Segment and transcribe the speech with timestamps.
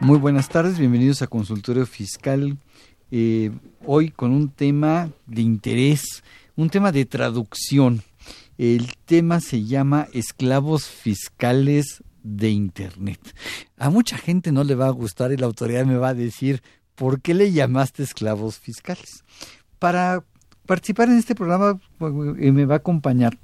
[0.00, 2.56] Muy buenas tardes, bienvenidos a Consultorio Fiscal.
[3.10, 3.50] Eh,
[3.84, 6.24] hoy con un tema de interés,
[6.56, 8.02] un tema de traducción.
[8.56, 13.20] El tema se llama esclavos fiscales de Internet.
[13.76, 16.62] A mucha gente no le va a gustar y la autoridad me va a decir,
[16.94, 19.22] ¿por qué le llamaste esclavos fiscales?
[19.78, 20.24] Para
[20.64, 21.78] participar en este programa
[22.38, 23.38] eh, me va a acompañar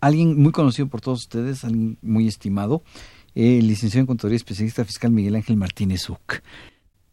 [0.00, 2.82] alguien muy conocido por todos ustedes, alguien muy estimado,
[3.34, 6.40] el licenciado en Contaduría Especialista Fiscal Miguel Ángel Martínez Uc.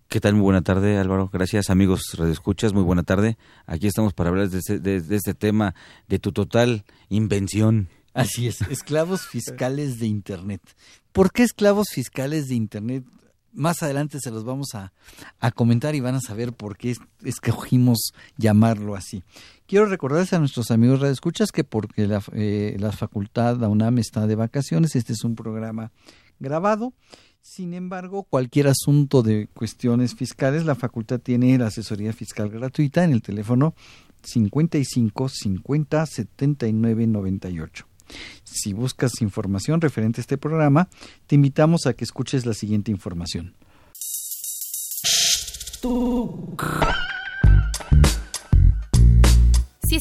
[0.09, 0.33] ¿Qué tal?
[0.35, 1.29] Muy buena tarde, Álvaro.
[1.31, 2.73] Gracias, amigos radioescuchas.
[2.73, 3.37] Muy buena tarde.
[3.65, 5.75] Aquí estamos para hablar de este, de- de este tema,
[6.07, 7.89] de tu total invención.
[8.13, 10.61] Así es, esclavos fiscales de Internet.
[11.11, 13.03] ¿Por qué esclavos fiscales de Internet?
[13.53, 14.93] Más adelante se los vamos a,
[15.39, 19.23] a comentar y van a saber por qué es- escogimos llamarlo así.
[19.67, 24.25] Quiero recordarles a nuestros amigos radioescuchas que porque la, eh, la facultad, la UNAM, está
[24.25, 25.91] de vacaciones, este es un programa
[26.39, 26.93] grabado.
[27.41, 33.11] Sin embargo, cualquier asunto de cuestiones fiscales, la facultad tiene la asesoría fiscal gratuita en
[33.11, 33.75] el teléfono
[34.23, 37.87] 55 50 79 98.
[38.45, 40.87] Si buscas información referente a este programa,
[41.25, 43.53] te invitamos a que escuches la siguiente información.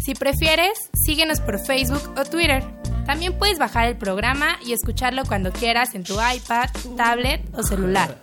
[0.00, 2.64] Si prefieres, síguenos por Facebook o Twitter.
[3.04, 8.18] También puedes bajar el programa y escucharlo cuando quieras en tu iPad, tablet o celular.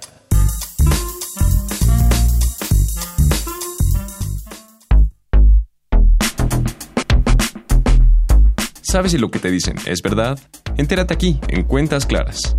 [8.81, 10.39] ¿Sabes si lo que te dicen es verdad?
[10.77, 12.55] Entérate aquí, en Cuentas Claras.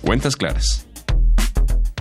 [0.00, 0.86] Cuentas Claras.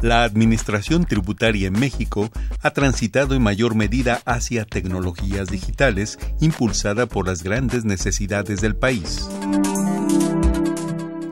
[0.04, 2.30] La administración tributaria en México
[2.62, 9.26] ha transitado en mayor medida hacia tecnologías digitales impulsada por las grandes necesidades del país.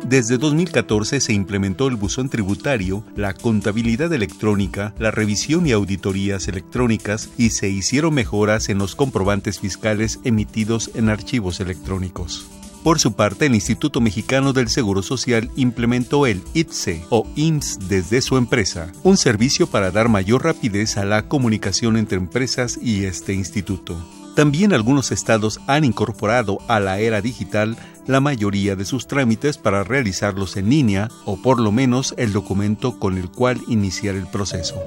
[0.05, 7.29] Desde 2014 se implementó el buzón tributario, la contabilidad electrónica, la revisión y auditorías electrónicas
[7.37, 12.49] y se hicieron mejoras en los comprobantes fiscales emitidos en archivos electrónicos.
[12.83, 18.21] Por su parte, el Instituto Mexicano del Seguro Social implementó el ITSE o IMSS desde
[18.21, 23.33] su empresa, un servicio para dar mayor rapidez a la comunicación entre empresas y este
[23.33, 23.95] instituto.
[24.35, 27.77] También algunos estados han incorporado a la era digital
[28.07, 32.97] la mayoría de sus trámites para realizarlos en línea o por lo menos el documento
[32.97, 34.81] con el cual iniciar el proceso.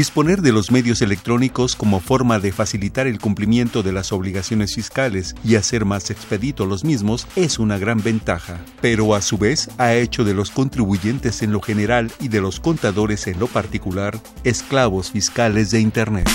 [0.00, 5.34] Disponer de los medios electrónicos como forma de facilitar el cumplimiento de las obligaciones fiscales
[5.44, 9.92] y hacer más expedito los mismos es una gran ventaja, pero a su vez ha
[9.92, 15.10] hecho de los contribuyentes en lo general y de los contadores en lo particular esclavos
[15.10, 16.30] fiscales de Internet.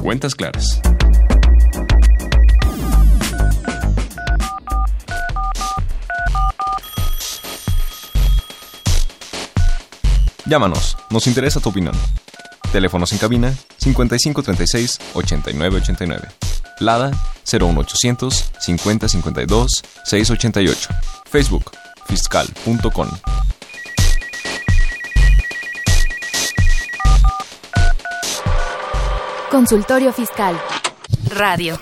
[0.00, 0.80] Cuentas Claras.
[10.44, 11.94] Llámanos, nos interesa tu opinión.
[12.72, 16.28] Teléfonos en cabina 5536 8989.
[16.80, 17.10] Lada
[17.44, 20.88] 01800 5052 688.
[21.26, 21.70] Facebook
[22.06, 23.08] fiscal.com.
[29.50, 30.58] Consultorio Fiscal.
[31.28, 31.78] Radio.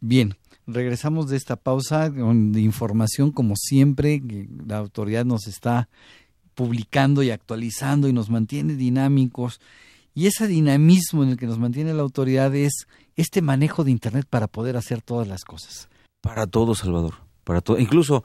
[0.00, 0.34] Bien,
[0.66, 4.22] regresamos de esta pausa con de información como siempre,
[4.66, 5.88] la autoridad nos está
[6.56, 9.60] publicando y actualizando y nos mantiene dinámicos.
[10.14, 14.26] Y ese dinamismo en el que nos mantiene la autoridad es este manejo de Internet
[14.28, 15.88] para poder hacer todas las cosas.
[16.22, 17.14] Para todo, Salvador.
[17.44, 17.78] Para todo.
[17.78, 18.24] Incluso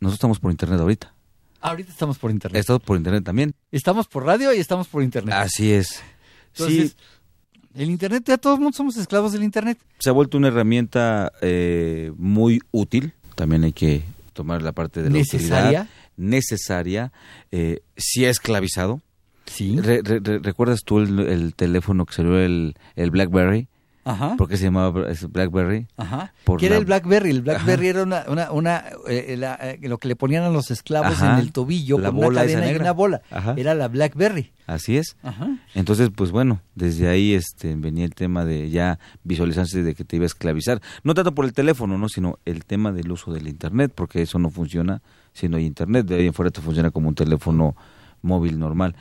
[0.00, 1.14] nosotros estamos por internet ahorita.
[1.60, 2.60] Ahorita estamos por Internet.
[2.60, 3.54] Estamos por internet también.
[3.72, 5.34] Estamos por radio y estamos por Internet.
[5.34, 6.02] Así es.
[6.52, 6.96] Entonces, sí,
[7.74, 9.78] el Internet, ya todos mundo somos esclavos del Internet.
[9.98, 14.02] se ha vuelto una herramienta eh, muy útil, también hay que
[14.32, 15.82] tomar la parte de la ¿Necesaria?
[15.82, 17.12] utilidad necesaria.
[17.50, 19.00] Eh, si ha esclavizado.
[19.46, 19.80] Sí.
[19.80, 23.68] Re- re- re- ¿Recuerdas tú el, el teléfono que salió el, el BlackBerry?
[24.08, 24.36] Ajá.
[24.36, 25.86] ¿Por qué se llamaba BlackBerry?
[25.96, 26.32] Ajá.
[26.58, 27.30] ¿Qué era la- el BlackBerry?
[27.30, 30.70] El BlackBerry era una, una, una eh, la- eh, lo que le ponían a los
[30.70, 31.34] esclavos Ajá.
[31.34, 33.20] en el tobillo La con una bola cadena y una bola.
[33.30, 33.54] Ajá.
[33.56, 34.52] Era la BlackBerry.
[34.66, 35.16] Así es.
[35.22, 35.48] Ajá.
[35.74, 40.16] Entonces, pues bueno, desde ahí este venía el tema de ya visualizarse de que te
[40.16, 40.80] iba a esclavizar.
[41.04, 42.08] No tanto por el teléfono, ¿no?
[42.08, 45.02] Sino el tema del uso del Internet, porque eso no funciona
[45.32, 46.06] si no hay Internet.
[46.06, 47.76] De ahí en fuera te funciona como un teléfono
[48.22, 48.96] móvil normal.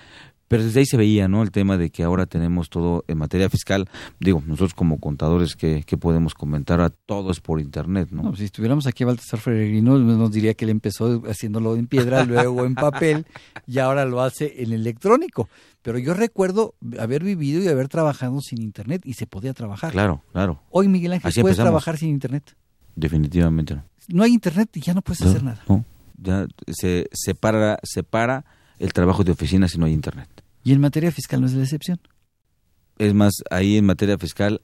[0.47, 1.43] Pero desde ahí se veía, ¿no?
[1.43, 3.89] El tema de que ahora tenemos todo en materia fiscal.
[4.19, 6.79] Digo, nosotros como contadores, ¿qué, qué podemos comentar?
[6.79, 8.23] A todo es por Internet, ¿no?
[8.23, 12.23] No, si estuviéramos aquí a Baltasar Peregrino, nos diría que él empezó haciéndolo en piedra,
[12.23, 13.25] luego en papel,
[13.65, 15.49] y ahora lo hace en electrónico.
[15.81, 19.91] Pero yo recuerdo haber vivido y haber trabajado sin internet y se podía trabajar.
[19.91, 20.61] Claro, claro.
[20.69, 21.71] Hoy, Miguel Ángel, Así puedes empezamos.
[21.71, 22.55] trabajar sin internet.
[22.95, 23.83] Definitivamente no.
[24.09, 25.61] No hay internet y ya no puedes hacer nada.
[25.67, 25.83] No,
[26.17, 28.45] ya se separa, separa
[28.79, 30.29] el trabajo de oficina si no hay Internet.
[30.63, 31.99] Y en materia fiscal no es la excepción.
[32.97, 34.61] Es más, ahí en materia fiscal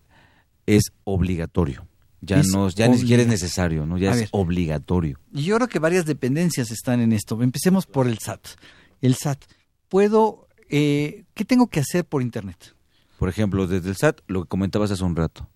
[0.66, 1.88] es obligatorio.
[2.22, 3.98] Ya Es no, ya ni siquiera es necesario, ¿no?
[3.98, 4.30] Ya A es ver.
[4.32, 5.20] obligatorio.
[5.32, 7.42] Yo creo que varias dependencias están en esto.
[7.44, 8.48] Empecemos por el SAT.
[9.02, 9.44] El SAT.
[9.90, 12.76] Puedo, eh, ¿qué tengo que hacer por internet?
[13.20, 15.50] Por ejemplo, desde el SAT, lo que comentabas hace un rato,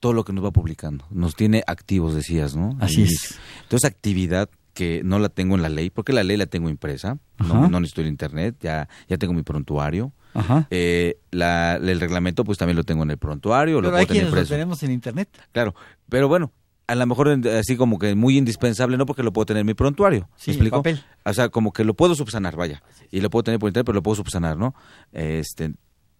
[0.00, 2.76] todo lo que nos va publicando, nos tiene activos, decías, ¿no?
[2.80, 3.34] Así es.
[3.64, 4.48] Entonces, actividad
[4.78, 7.80] que no la tengo en la ley, porque la ley la tengo impresa, no, no
[7.80, 10.12] necesito el internet, ya, ya tengo mi prontuario.
[10.34, 10.68] Ajá.
[10.70, 14.06] Eh, la- el reglamento, pues también lo tengo en el prontuario, lo Pero puedo hay
[14.06, 14.54] tener quienes lo impreso.
[14.54, 15.28] tenemos en internet.
[15.50, 15.74] Claro,
[16.08, 16.52] pero bueno,
[16.86, 17.28] a lo mejor
[17.58, 20.28] así como que muy indispensable, no porque lo puedo tener en mi prontuario.
[20.36, 20.76] Sí, ¿Me explico?
[20.76, 21.02] papel.
[21.24, 22.80] O sea, como que lo puedo subsanar, vaya.
[23.10, 24.74] Y lo puedo tener por internet, pero lo puedo subsanar, ¿no?
[25.12, 25.72] Este,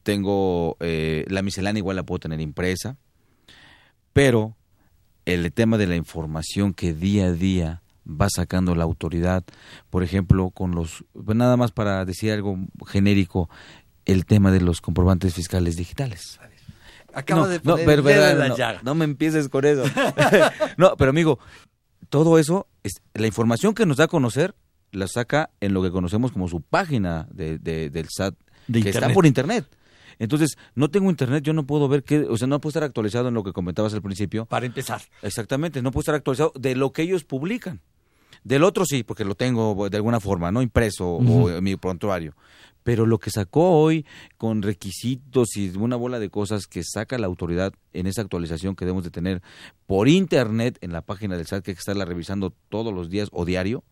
[0.02, 2.96] tengo eh, la miscelánea igual la puedo tener impresa,
[4.12, 4.56] pero
[5.26, 9.44] el tema de la información que día a día va sacando la autoridad,
[9.90, 13.48] por ejemplo, con los, pues nada más para decir algo genérico,
[14.04, 16.40] el tema de los comprobantes fiscales digitales.
[17.12, 18.80] Acaba no, de no, poner pero, dedo pero, la no, llaga.
[18.82, 19.84] no me empieces con eso.
[20.76, 21.38] no, pero amigo,
[22.08, 24.54] todo eso, es, la información que nos da a conocer,
[24.92, 28.34] la saca en lo que conocemos como su página de, de- del SAT,
[28.66, 29.66] De que está por internet.
[30.18, 33.28] Entonces, no tengo internet, yo no puedo ver qué, o sea, no puedo estar actualizado
[33.28, 34.46] en lo que comentabas al principio.
[34.46, 35.00] Para empezar.
[35.22, 37.80] Exactamente, no puedo estar actualizado de lo que ellos publican.
[38.48, 40.62] Del otro sí, porque lo tengo de alguna forma, ¿no?
[40.62, 42.34] Impreso o en mi prontuario.
[42.82, 44.06] Pero lo que sacó hoy
[44.38, 48.86] con requisitos y una bola de cosas que saca la autoridad en esa actualización que
[48.86, 49.42] debemos de tener
[49.86, 53.28] por internet en la página del SAT, que hay que estarla revisando todos los días
[53.32, 53.84] o diario,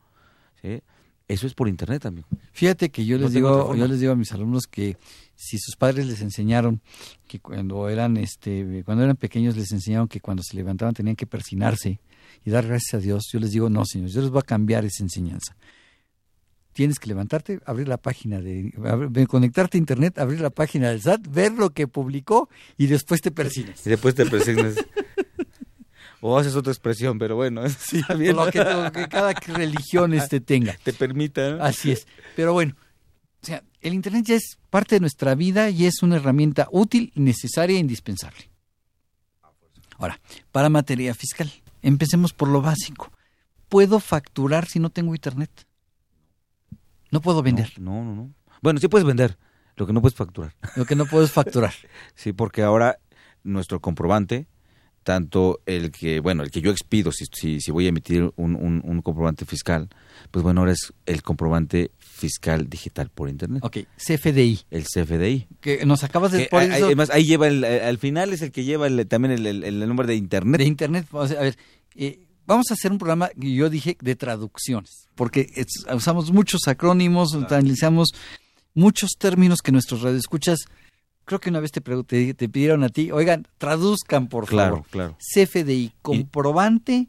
[0.62, 0.81] ¿sí?
[1.29, 2.25] Eso es por internet también.
[2.52, 4.97] Fíjate que yo les digo, yo les digo a mis alumnos que
[5.37, 6.81] si sus padres les enseñaron
[7.29, 11.27] que cuando eran este cuando eran pequeños les enseñaron que cuando se levantaban tenían que
[11.27, 12.00] persinarse
[12.44, 14.85] y dar gracias a Dios, yo les digo, no, señores, yo les voy a cambiar
[14.85, 15.56] esa enseñanza.
[16.73, 21.00] Tienes que levantarte, abrir la página de, abrir- conectarte a internet, abrir la página del
[21.00, 23.87] SAT, ver lo que publicó y después te persinas.
[23.87, 24.75] Y después te presignas.
[26.21, 28.37] o haces otra expresión, pero bueno, sí, bien.
[28.37, 30.77] Lo que, lo que cada religión este tenga.
[30.83, 31.50] te permita.
[31.56, 31.65] ¿no?
[31.65, 32.06] Así es.
[32.35, 32.75] Pero bueno,
[33.43, 37.12] o sea, el Internet ya es parte de nuestra vida y es una herramienta útil,
[37.15, 38.50] necesaria e indispensable.
[39.99, 41.50] Ahora, para materia fiscal,
[41.83, 43.12] empecemos por lo básico.
[43.69, 45.50] ¿Puedo facturar si no tengo Internet?
[47.12, 47.73] No puedo vender.
[47.78, 48.35] No, no, no.
[48.61, 49.38] Bueno, sí puedes vender,
[49.76, 50.55] lo que no puedes facturar.
[50.75, 51.75] Lo que no puedo es facturar.
[52.16, 52.99] Sí, porque ahora
[53.45, 54.49] nuestro comprobante,
[55.05, 58.57] tanto el que, bueno, el que yo expido si, si, si voy a emitir un,
[58.57, 59.88] un, un comprobante fiscal,
[60.33, 63.62] pues bueno, ahora es el comprobante fiscal digital por Internet.
[63.62, 65.46] Ok, CFDI, El CFDI.
[65.61, 66.49] que nos acabas de...
[66.49, 69.32] Que, eso- además, ahí lleva, el, eh, al final es el que lleva el- también
[69.35, 70.61] el, el, el nombre de Internet.
[70.61, 71.06] de internet.
[71.12, 71.58] O sea, a ver,
[71.94, 76.62] eh, vamos a hacer un programa que yo dije de traducciones, porque es- usamos muchos
[76.68, 78.08] acrónimos, utilizamos
[78.73, 80.61] muchos términos que nuestros radioescuchas,
[81.26, 84.88] creo que una vez te, te, te pidieron a ti, oigan, traduzcan por Claro, favor.
[84.90, 85.18] claro.
[85.35, 87.08] CFDI, comprobante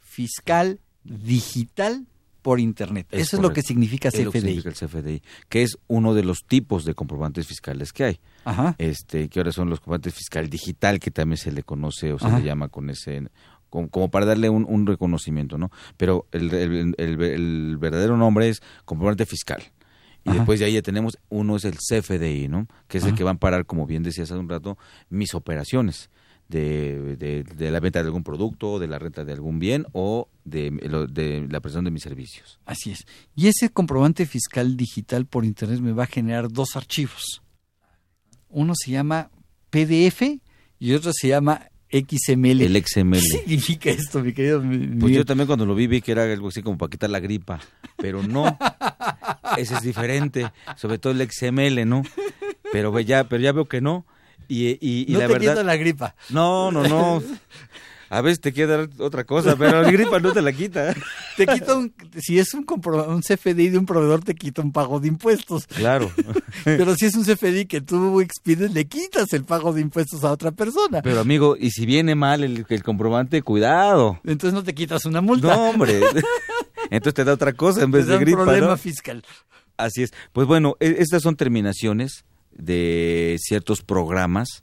[0.00, 2.06] fiscal digital
[2.46, 3.08] por internet.
[3.10, 4.48] Es Eso es lo que significa Es lo que CFDI.
[4.60, 8.20] significa el CFDI, que es uno de los tipos de comprobantes fiscales que hay.
[8.44, 8.76] Ajá.
[8.78, 12.26] este que ahora son los comprobantes fiscal digital que también se le conoce o se
[12.28, 12.38] Ajá.
[12.38, 13.28] le llama con ese
[13.68, 18.62] como, para darle un, un reconocimiento no pero el, el- el- el verdadero nombre es
[18.84, 19.64] comprobante fiscal
[20.24, 20.38] y Ajá.
[20.38, 23.32] después de ahí ya tenemos uno es el CFDI no que es el que va
[23.32, 24.78] a parar como bien decías hace un rato
[25.10, 26.08] mis operaciones
[26.48, 30.28] de, de, de la venta de algún producto, de la renta de algún bien o
[30.46, 32.60] de, la prestación de mis servicios.
[32.64, 33.04] Así es.
[33.34, 37.42] Y ese comprobante fiscal digital por internet me va a generar dos archivos.
[38.48, 39.30] Uno se llama
[39.70, 40.22] PDF
[40.78, 42.62] y otro se llama XML.
[42.62, 43.20] El XML.
[43.20, 44.62] ¿Qué significa esto, mi querido?
[45.00, 47.20] Pues yo también cuando lo vi vi que era algo así como para quitar la
[47.20, 47.60] gripa,
[47.96, 48.56] pero no.
[49.56, 52.02] Ese es diferente, sobre todo el XML, ¿no?
[52.72, 54.06] Pero ya, pero ya veo que no.
[54.48, 55.64] Y, y, no la te verdad.
[55.64, 56.14] la gripa.
[56.30, 57.22] No, no, no.
[58.08, 60.94] A veces te quiere dar otra cosa, pero la gripa no te la quita.
[61.36, 65.00] Te quita un, si es un, un CFDI de un proveedor, te quita un pago
[65.00, 65.66] de impuestos.
[65.66, 66.10] Claro.
[66.64, 70.30] Pero si es un CFDI que tú expides, le quitas el pago de impuestos a
[70.32, 71.02] otra persona.
[71.02, 74.20] Pero amigo, y si viene mal el, el comprobante, cuidado.
[74.24, 75.48] Entonces no te quitas una multa.
[75.48, 76.00] No, hombre.
[76.90, 78.40] Entonces te da otra cosa en vez te da de gripa.
[78.40, 78.76] un problema ¿no?
[78.76, 79.24] fiscal.
[79.76, 80.12] Así es.
[80.32, 84.62] Pues bueno, e estas son terminaciones de ciertos programas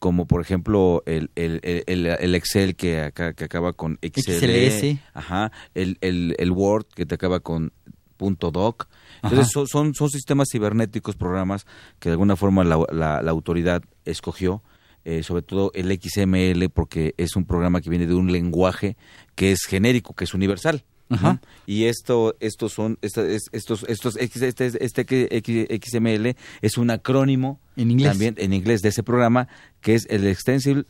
[0.00, 4.98] como por ejemplo el, el, el, el Excel que, acá, que acaba con XL, XLS.
[5.14, 7.72] Ajá, el, el, el Word que te acaba con
[8.16, 8.88] punto .doc.
[9.22, 11.66] Entonces son, son, son, sistemas cibernéticos, programas
[11.98, 14.62] que de alguna forma la, la, la autoridad escogió,
[15.04, 18.96] eh, sobre todo el XML porque es un programa que viene de un lenguaje
[19.34, 20.84] que es genérico, que es universal.
[21.10, 21.34] Ajá.
[21.34, 21.40] ¿no?
[21.66, 28.10] Y esto, estos son, esta, estos, estos, este, este XML es un acrónimo en inglés.
[28.12, 29.48] también en inglés de ese programa
[29.80, 30.84] que es el Extensible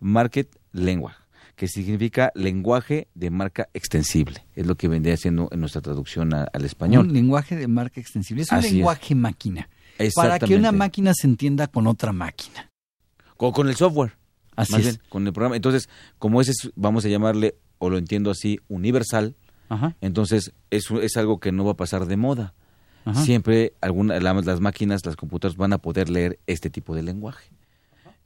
[0.00, 1.16] Market Language,
[1.56, 4.44] que significa lenguaje de marca extensible.
[4.56, 7.06] Es lo que vendría haciendo en nuestra traducción a, al español.
[7.06, 8.42] Un lenguaje de marca extensible.
[8.42, 9.20] Es un Así lenguaje es.
[9.20, 9.68] máquina.
[10.14, 12.70] Para que una máquina se entienda con otra máquina.
[13.36, 14.12] Con, con el software.
[14.56, 14.86] Así más es.
[14.86, 15.56] bien, con el programa.
[15.56, 19.36] Entonces, como ese es, vamos a llamarle, o lo entiendo así, universal,
[19.70, 19.96] Ajá.
[20.02, 22.52] entonces es, es algo que no va a pasar de moda.
[23.06, 23.24] Ajá.
[23.24, 27.48] Siempre alguna, la, las máquinas, las computadoras van a poder leer este tipo de lenguaje.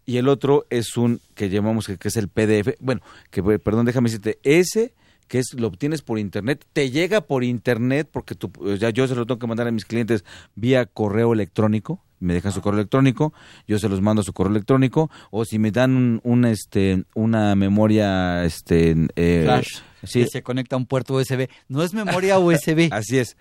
[0.06, 2.74] Y el otro es un que llamamos que, que es el PDF.
[2.80, 4.92] Bueno, que perdón, déjame decirte, ese
[5.28, 9.14] que es lo obtienes por internet, te llega por internet porque tú, ya yo se
[9.14, 10.24] lo tengo que mandar a mis clientes
[10.54, 13.32] vía correo electrónico, me dejan su correo electrónico,
[13.66, 17.04] yo se los mando a su correo electrónico o si me dan un, un este
[17.14, 21.94] una memoria este eh, Flash sí, que se conecta a un puerto USB, no es
[21.94, 22.88] memoria USB.
[22.92, 23.36] así es.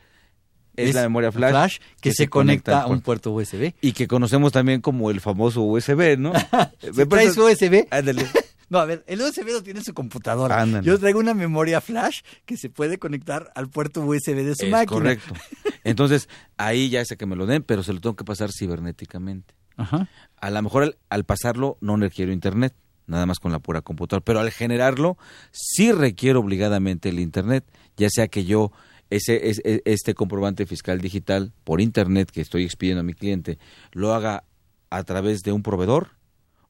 [0.75, 3.74] Es, es, la memoria flash, flash que, que, se, conecta, conecta a un puerto USB.
[3.80, 6.34] Y que conocemos también como el famoso USB, ¿no?
[6.96, 7.86] ¿Me ¿Traes USB?
[7.92, 8.25] Ándale.
[8.74, 10.60] No, a ver, el USB lo tiene en su computadora.
[10.60, 10.84] Ándale.
[10.84, 14.72] Yo traigo una memoria flash que se puede conectar al puerto USB de su es
[14.72, 15.00] máquina.
[15.00, 15.36] Correcto.
[15.84, 16.27] Entonces,
[16.58, 19.53] ahí ya sé que me lo den, pero se lo tengo que pasar cibernéticamente.
[19.77, 20.10] Ajá.
[20.38, 22.74] A lo mejor al, al pasarlo no requiero internet,
[23.06, 25.20] nada más con la pura computadora, pero al generarlo
[25.51, 27.63] sí requiero obligadamente el internet,
[27.96, 28.72] ya sea que yo
[29.12, 33.60] ese, ese, este comprobante fiscal digital por internet que estoy expidiendo a mi cliente
[33.92, 34.46] lo haga
[34.89, 36.23] a través de un proveedor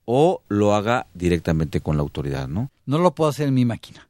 [0.06, 2.72] o lo haga directamente con la autoridad, ¿no?
[2.86, 4.10] No lo puedo hacer en mi máquina.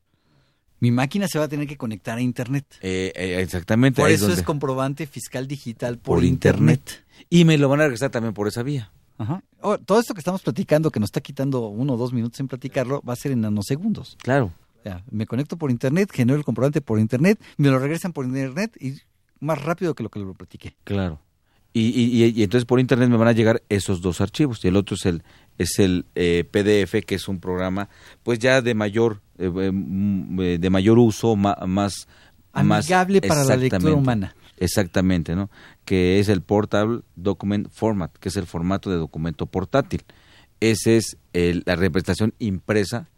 [0.79, 2.65] Mi máquina se va a tener que conectar a internet.
[2.81, 4.01] Eh, eh, exactamente.
[4.01, 4.41] Por eso es, donde...
[4.41, 6.79] es comprobante fiscal digital por, por internet.
[6.79, 7.25] internet.
[7.29, 8.91] Y me lo van a regresar también por esa vía.
[9.17, 9.43] Ajá.
[9.61, 12.47] Oh, todo esto que estamos platicando, que nos está quitando uno o dos minutos en
[12.47, 14.17] platicarlo, va a ser en nanosegundos.
[14.21, 14.51] Claro.
[14.79, 18.25] O sea, me conecto por internet, genero el comprobante por internet, me lo regresan por
[18.25, 18.95] internet y
[19.39, 20.75] más rápido que lo que lo platiqué.
[20.83, 21.19] Claro.
[21.71, 24.75] Y, y, y, entonces por internet me van a llegar esos dos archivos y el
[24.75, 25.23] otro es el
[25.57, 27.89] es el eh, PDF que es un programa
[28.23, 32.07] pues ya de mayor eh, de mayor uso ma, más
[32.51, 34.35] amigable más, para la lectura humana.
[34.57, 35.49] exactamente no
[35.85, 40.03] que es el portable document format que es el formato de documento portátil.
[40.59, 43.09] Ese es el, la representación impresa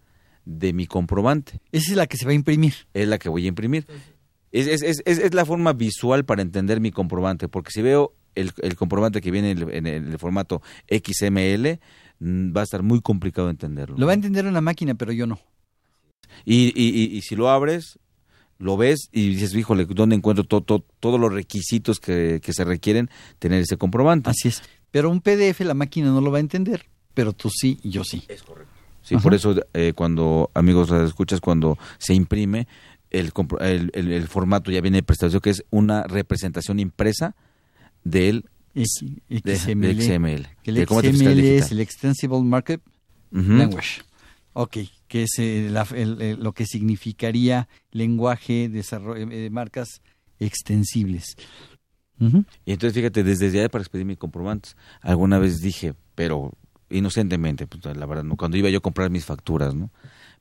[0.45, 1.59] de mi comprobante.
[1.71, 2.73] Esa es la que se va a imprimir.
[2.95, 3.85] Es la que voy a imprimir.
[4.51, 8.51] Es, es, es, es la forma visual para entender mi comprobante porque si veo el,
[8.61, 11.79] el, comprobante que viene en el, en el, formato XML
[12.21, 13.97] va a estar muy complicado entenderlo.
[13.97, 15.39] Lo va a entender una máquina, pero yo no.
[16.43, 17.99] Y, y, y, si lo abres,
[18.57, 22.63] lo ves y dices, híjole, ¿dónde encuentro todo, todo, todos los requisitos que, que, se
[22.63, 24.29] requieren tener ese comprobante?
[24.29, 24.61] Así es.
[24.91, 28.03] Pero un PDF la máquina no lo va a entender, pero tú sí y yo
[28.03, 28.23] sí.
[28.27, 28.71] Es correcto.
[29.01, 29.23] Sí, Ajá.
[29.23, 32.67] por eso eh, cuando, amigos, escuchas, cuando se imprime,
[33.11, 33.31] el,
[33.61, 37.35] el, el, el formato ya viene de prestación, que es una representación impresa
[38.03, 39.87] del X, XML.
[39.87, 40.47] De, de XML.
[40.65, 42.81] El XML es el Extensible Market
[43.31, 43.57] uh -huh.
[43.57, 44.01] Language.
[44.53, 44.77] Ok,
[45.07, 48.83] que es eh, la, el, el, lo que significaría lenguaje de
[49.31, 50.01] eh, marcas
[50.39, 51.35] extensibles.
[52.19, 52.45] Uh -huh.
[52.65, 56.51] Y entonces, fíjate, desde ya para expedir mis comprobantes, alguna vez dije, pero
[56.89, 58.37] inocentemente, pues, la verdad, ¿no?
[58.37, 59.89] cuando iba yo a comprar mis facturas, ¿no?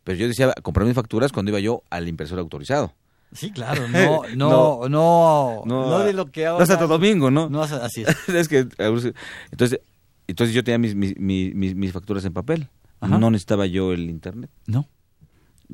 [0.05, 2.95] Pero yo decía comprar mis facturas cuando iba yo al impresor autorizado.
[3.35, 6.65] Sí, claro, no, no, no, no, de lo que ahora.
[6.65, 7.51] No Santo Domingo, ¿no?
[7.51, 8.29] No, así es.
[8.29, 9.81] es que, entonces,
[10.27, 12.69] entonces yo tenía mis, mis, mis, mis facturas en papel.
[13.01, 13.19] Ajá.
[13.19, 14.51] No necesitaba yo el internet.
[14.67, 14.89] No.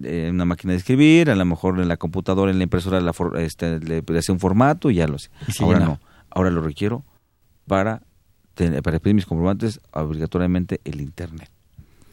[0.03, 3.13] Eh, una máquina de escribir, a lo mejor en la computadora, en la impresora, la
[3.13, 5.31] for, este, le, le hacía un formato y ya lo sé.
[5.61, 6.01] Ahora no,
[6.31, 7.05] ahora lo requiero
[7.67, 8.03] para,
[8.83, 11.51] para pedir mis comprobantes obligatoriamente el internet.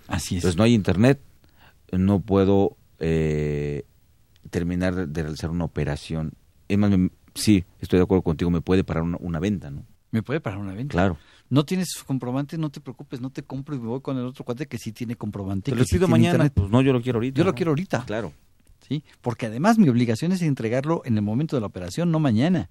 [0.07, 0.43] Así es.
[0.43, 1.21] Entonces no hay internet,
[1.91, 3.85] no puedo eh,
[4.49, 6.33] terminar de realizar una operación.
[6.67, 9.85] Es más, me- sí, estoy de acuerdo contigo, me puede parar una, una venta, ¿no?
[10.11, 10.91] Me puede parar una venta.
[10.93, 11.17] Claro.
[11.49, 14.43] No tienes comprobante, no te preocupes, no te compro y me voy con el otro
[14.45, 15.71] cuate que sí tiene comprobante.
[15.71, 16.49] Te lo pido mañana.
[16.49, 17.37] Pues no, yo lo quiero ahorita.
[17.37, 18.05] Yo lo quiero ahorita.
[18.05, 18.31] Claro.
[18.87, 22.69] Sí, porque además mi obligación es entregarlo en el momento de la operación, no mañana.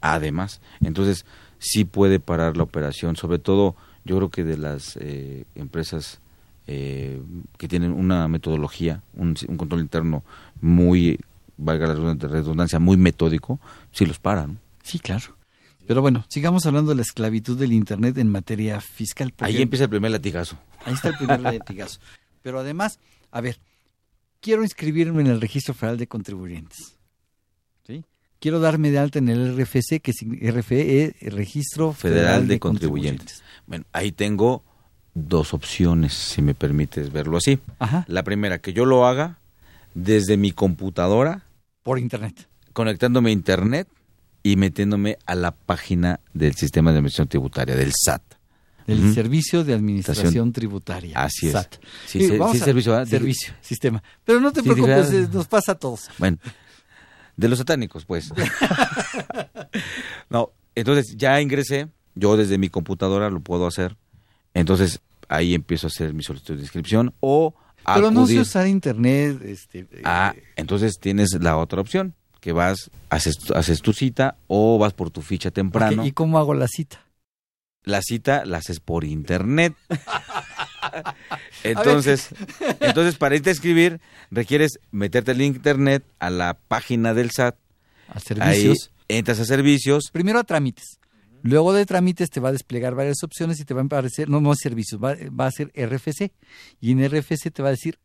[0.00, 1.24] Además, entonces
[1.58, 3.74] sí puede parar la operación, sobre todo
[4.04, 6.20] yo creo que de las eh, empresas
[6.66, 7.22] eh,
[7.58, 10.24] que tienen una metodología, un, un control interno
[10.60, 11.18] muy,
[11.56, 11.94] valga la
[12.28, 13.60] redundancia, muy metódico,
[13.92, 14.58] sí los paran.
[14.82, 15.36] Sí, claro.
[15.86, 19.32] Pero bueno, sigamos hablando de la esclavitud del Internet en materia fiscal.
[19.38, 20.58] Ahí empieza el primer latigazo.
[20.84, 22.00] Ahí está el primer latigazo.
[22.42, 22.98] Pero además,
[23.30, 23.60] a ver,
[24.40, 26.96] quiero inscribirme en el Registro Federal de Contribuyentes.
[27.86, 28.04] ¿Sí?
[28.40, 32.60] Quiero darme de alta en el RFC, que RFE es Registro Federal, Federal de, de
[32.60, 33.18] Contribuyentes.
[33.18, 33.42] Contribuyentes.
[33.66, 34.64] Bueno, ahí tengo
[35.18, 37.58] dos opciones, si me permites verlo así.
[37.78, 39.38] Ajá, La primera, que yo lo haga
[39.94, 41.42] desde mi computadora,
[41.82, 42.46] por Internet.
[42.74, 43.88] conectándome a internet
[44.42, 48.22] y metiéndome a la página del sistema de administración tributaria, del SAT.
[48.86, 49.14] Del.
[49.14, 51.18] Servicio de Administración Tributaria.
[51.18, 51.52] Así es.
[51.54, 51.74] SAT.
[52.06, 53.06] Sí, vamos sí, a- servicio.
[53.06, 54.00] Servicio, sistema.
[54.24, 56.08] Pero no te Sí, preocupes, eh, nos pasa a todos.
[56.18, 56.36] Bueno,
[57.36, 58.30] de los satánicos, pues.
[60.30, 63.96] no, entonces ya ingresé, yo desde mi computadora lo puedo hacer.
[64.56, 69.42] Entonces ahí empiezo a hacer mi solicitud de inscripción o Pero no sé usar Internet.
[69.44, 74.78] Este, eh, Ah, entonces tienes la otra opción, que vas, haces, haces tu cita o
[74.78, 76.06] vas por tu ficha temprano.
[76.06, 77.04] ¿Y cómo hago la cita?
[77.82, 79.74] La cita la haces por internet.
[81.62, 82.30] entonces,
[82.80, 87.56] entonces para irte a escribir requieres meterte al internet a la página del SAT.
[88.08, 88.90] A servicios.
[89.08, 90.04] Ahí entras a servicios.
[90.10, 90.95] Primero a trámites.
[91.46, 94.40] Luego de trámites te va a desplegar varias opciones y te va a aparecer, no,
[94.40, 96.32] no servicios, va, va a ser RFC.
[96.80, 97.98] Y en RFC te va a decir,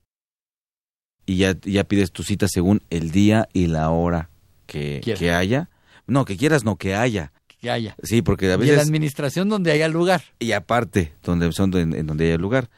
[1.25, 4.29] y ya, ya pides tu cita según el día y la hora
[4.65, 5.69] que, que haya.
[6.07, 7.31] No, que quieras, no, que haya.
[7.47, 7.95] que haya.
[8.03, 8.87] Sí, porque a Y en la veces...
[8.87, 10.23] administración donde haya lugar.
[10.39, 12.69] Y aparte, donde son en, en donde haya lugar.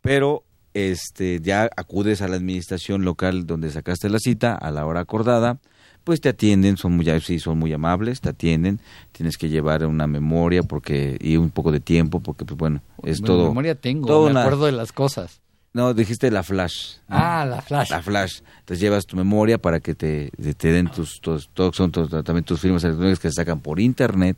[0.00, 5.00] Pero este ya acudes a la administración local donde sacaste la cita a la hora
[5.00, 5.58] acordada,
[6.04, 8.78] pues te atienden, son muy sí, son muy amables, te atienden,
[9.12, 13.20] tienes que llevar una memoria porque y un poco de tiempo porque pues bueno, es
[13.20, 15.40] Bueno, todo memoria tengo, todo me una- acuerdo de las cosas.
[15.72, 16.98] No, dijiste la flash.
[17.08, 17.16] ¿no?
[17.16, 17.90] Ah, la flash.
[17.90, 18.42] La flash.
[18.60, 22.44] Entonces llevas tu memoria para que te, te, den tus, tus, todos son tus- también
[22.44, 24.36] tus firmas electrónicas que se sacan por internet.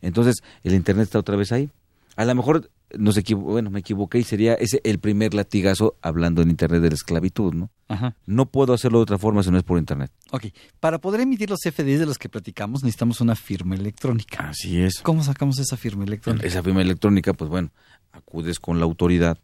[0.00, 1.68] Entonces, el internet está otra vez ahí.
[2.16, 6.42] A lo mejor nos equivo bueno, me equivoqué y sería ese el primer latigazo hablando
[6.42, 7.70] en internet de la esclavitud, ¿no?
[7.88, 8.16] Ajá.
[8.26, 10.10] No puedo hacerlo de otra forma si no es por internet.
[10.32, 10.46] Ok,
[10.80, 14.48] para poder emitir los CFDs de los que platicamos necesitamos una firma electrónica.
[14.50, 15.00] Así es.
[15.02, 16.46] ¿Cómo sacamos esa firma electrónica?
[16.46, 17.70] Esa firma electrónica, pues bueno,
[18.12, 19.38] acudes con la autoridad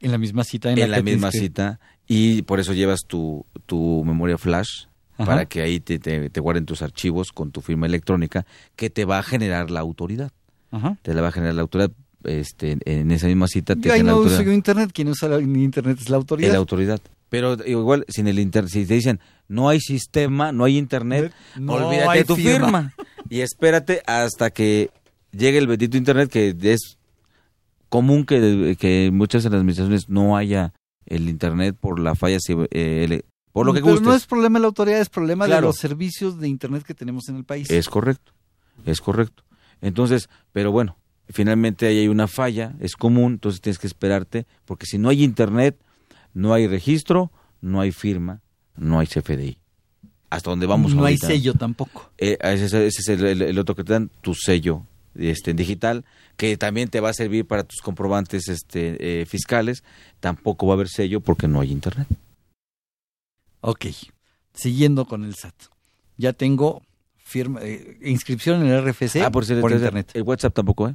[0.00, 0.70] En la misma cita.
[0.70, 5.24] en, En, la misma cita y por eso llevas tu, tu memoria flash Ajá.
[5.24, 8.46] para que ahí te, te, te guarden tus archivos con tu firma electrónica
[8.76, 10.30] que te va a generar la autoridad.
[10.70, 10.98] Ajá.
[11.02, 11.90] Te la va a generar la autoridad.
[12.24, 16.08] Este, en esa misma cita te Yo no uso internet, quien usa la- internet es
[16.10, 16.48] la autoridad.
[16.48, 17.00] Es la autoridad.
[17.28, 21.74] Pero igual, sin el internet, si te dicen no hay sistema, no hay internet, No
[21.74, 22.66] olvídate hay de tu firma.
[22.66, 22.94] firma.
[23.30, 24.90] Y espérate hasta que
[25.32, 26.98] llegue el bendito internet, que es
[27.88, 30.72] común que, que muchas de las administraciones no haya
[31.06, 34.06] el internet por la falla, eh, por lo que Pero gustes.
[34.08, 37.28] no es problema de la autoridad, es problema de los servicios de internet que tenemos
[37.28, 37.70] en el país.
[37.70, 38.32] Es correcto,
[38.84, 39.44] es correcto.
[39.80, 40.96] Entonces, pero bueno,
[41.28, 45.22] finalmente ahí hay una falla, es común, entonces tienes que esperarte, porque si no hay
[45.24, 45.76] internet,
[46.34, 48.40] no hay registro, no hay firma,
[48.76, 49.58] no hay CFDI.
[50.28, 52.10] Hasta donde vamos no hay sello tampoco.
[52.18, 54.82] Eh, ese, es- ese es el, el- el otro que te dan, tu sello
[55.14, 56.04] este, digital,
[56.36, 59.82] que también te va a servir para tus comprobantes este, eh, fiscales.
[60.20, 62.06] Tampoco va a haber sello porque no hay internet.
[63.62, 63.86] Ok,
[64.54, 65.54] siguiendo con el SAT.
[66.18, 66.82] Ya tengo
[67.16, 70.10] firma, eh, inscripción en el RFC ah, por, cierto, internet.
[70.14, 70.94] El WhatsApp tampoco, ¿eh?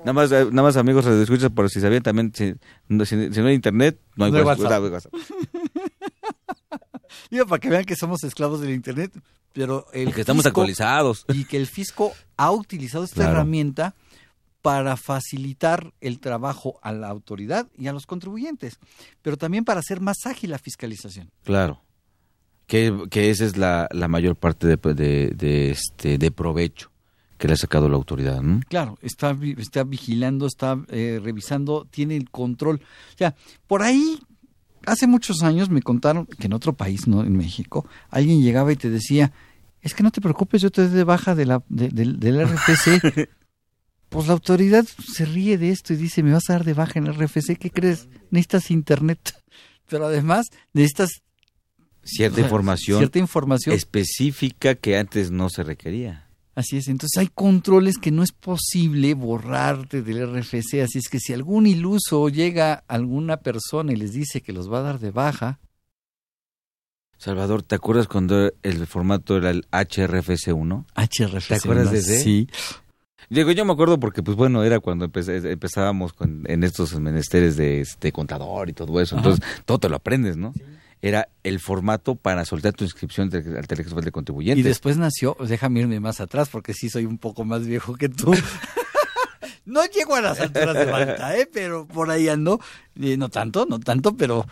[0.00, 2.54] Nada más, eh, nada más amigos escuchas por si sabían también, si,
[2.88, 4.64] no- si- si no hay internet, no hay No hay WhatsApp.
[4.64, 4.80] WhatsApp.
[4.80, 5.12] no hay WhatsApp.
[7.30, 9.12] Digo, para que vean que somos esclavos del internet,
[9.52, 11.24] pero el Y que estamos fisco- actualizados.
[11.28, 13.32] y que el fisco ha utilizado esta Claro.
[13.32, 13.94] herramienta
[14.60, 18.78] para facilitar el trabajo a la autoridad y a los contribuyentes,
[19.20, 21.30] pero también para hacer más ágil la fiscalización.
[21.42, 21.82] Claro.
[22.66, 26.91] Que, que esa es la, la mayor parte de, de, de, este, de provecho
[27.42, 28.40] que le ha sacado la autoridad.
[28.40, 28.60] ¿no?
[28.68, 32.76] Claro, está, está vigilando, está eh, revisando, tiene el control.
[33.14, 33.34] O sea,
[33.66, 34.20] por ahí,
[34.86, 38.76] hace muchos años me contaron que en otro país, no en México, alguien llegaba y
[38.76, 39.32] te decía,
[39.80, 42.46] es que no te preocupes, yo te doy de baja de la, de- del- del
[42.46, 43.00] RFC.
[44.08, 47.00] pues la autoridad se ríe de esto y dice, me vas a dar de baja
[47.00, 48.08] en el RFC, ¿qué crees?
[48.30, 49.34] Necesitas internet,
[49.88, 51.10] pero además necesitas
[52.04, 56.21] cierta información, cierta información específica que antes no se requería.
[56.54, 61.18] Así es, entonces hay controles que no es posible borrarte del RFC, así es que
[61.18, 64.98] si algún iluso llega a alguna persona y les dice que los va a dar
[64.98, 65.60] de baja.
[67.16, 70.84] Salvador, ¿te acuerdas cuando el formato era el HRFC1?
[70.94, 71.48] HRFC1.
[71.48, 72.20] ¿Te acuerdas de ese?
[72.20, 72.48] Sí.
[73.30, 77.80] Digo, yo me acuerdo porque, pues bueno, era cuando empezábamos con, en estos menesteres de,
[77.80, 79.16] este contador y todo eso.
[79.16, 80.52] Entonces, todo te lo aprendes, ¿no?
[81.02, 84.60] Era el formato para soltar tu inscripción al Teléfono de Contribuyente.
[84.60, 88.08] Y después nació, déjame irme más atrás porque sí soy un poco más viejo que
[88.08, 88.32] tú.
[89.66, 91.48] no llego a las alturas de Malta, ¿eh?
[91.52, 92.60] Pero por ahí ando.
[92.94, 94.46] no tanto, no tanto, pero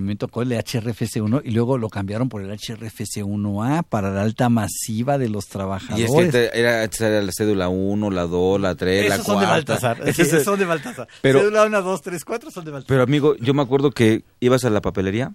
[0.00, 5.18] me tocó el HRFC1 y luego lo cambiaron por el HRFC1A para la alta masiva
[5.18, 6.10] de los trabajadores.
[6.10, 9.24] Y es que era, era la cédula 1, la 2, la 3, la 4.
[9.24, 10.08] Son de Baltasar.
[10.08, 11.08] Esos son de Baltasar.
[11.20, 12.88] Pero, cédula 1, 2, 3, 4 son de Baltasar.
[12.88, 15.32] Pero amigo, yo me acuerdo que ibas a la papelería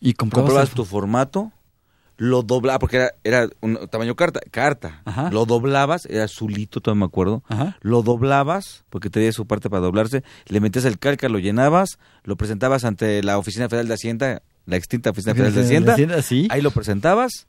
[0.00, 1.52] y comprabas, tu formato
[2.16, 5.02] lo doblaba, porque era, era un tamaño carta, carta.
[5.32, 7.42] Lo doblabas, era azulito, todavía me acuerdo.
[7.80, 12.36] Lo doblabas, porque tenía su parte para doblarse, le metías el calca, lo llenabas, lo
[12.36, 15.96] presentabas ante la Oficina Federal de Hacienda, la extinta Oficina Federal de Hacienda.
[16.50, 17.46] Ahí lo presentabas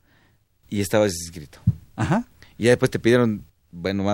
[0.69, 1.59] y estabas inscrito.
[1.97, 2.27] Ajá.
[2.57, 4.05] Y después te pidieron, bueno,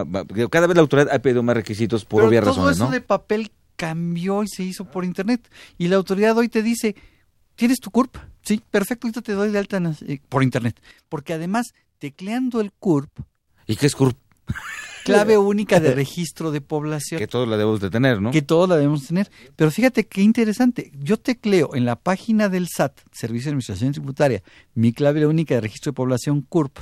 [0.50, 3.52] cada vez la autoridad ha pedido más requisitos por obvias razones, todo eso de papel
[3.76, 5.48] cambió y se hizo por internet.
[5.78, 6.96] Y la autoridad hoy te dice,
[7.58, 8.16] ¿tienes tu CURP?
[8.44, 10.80] Sí, perfecto, ahorita te doy de alta eh, por internet.
[11.10, 13.10] Porque además, tecleando el CURP.
[13.66, 14.18] ¿Y qué es CURP?
[15.04, 17.20] Clave única de registro de población.
[17.20, 18.32] Que todos la debemos de tener, ¿no?
[18.32, 19.30] Que todos la debemos tener.
[19.58, 20.94] Pero fíjate qué interesante.
[20.98, 24.42] Yo tecleo en la página del SAT, Servicio de Administración Tributaria,
[24.74, 26.78] mi clave única de registro de población CURP.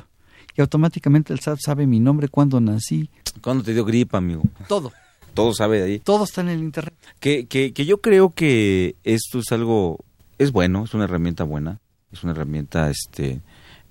[0.55, 3.09] Y automáticamente el SAT sabe mi nombre, cuándo nací.
[3.41, 4.43] ¿Cuándo te dio gripa, amigo?
[4.67, 4.93] Todo.
[5.33, 5.99] Todo sabe de ahí.
[5.99, 6.93] Todo está en el Internet.
[7.19, 10.04] Que, que, que yo creo que esto es algo
[10.37, 11.79] es bueno, es una herramienta buena,
[12.11, 13.41] es una herramienta, este,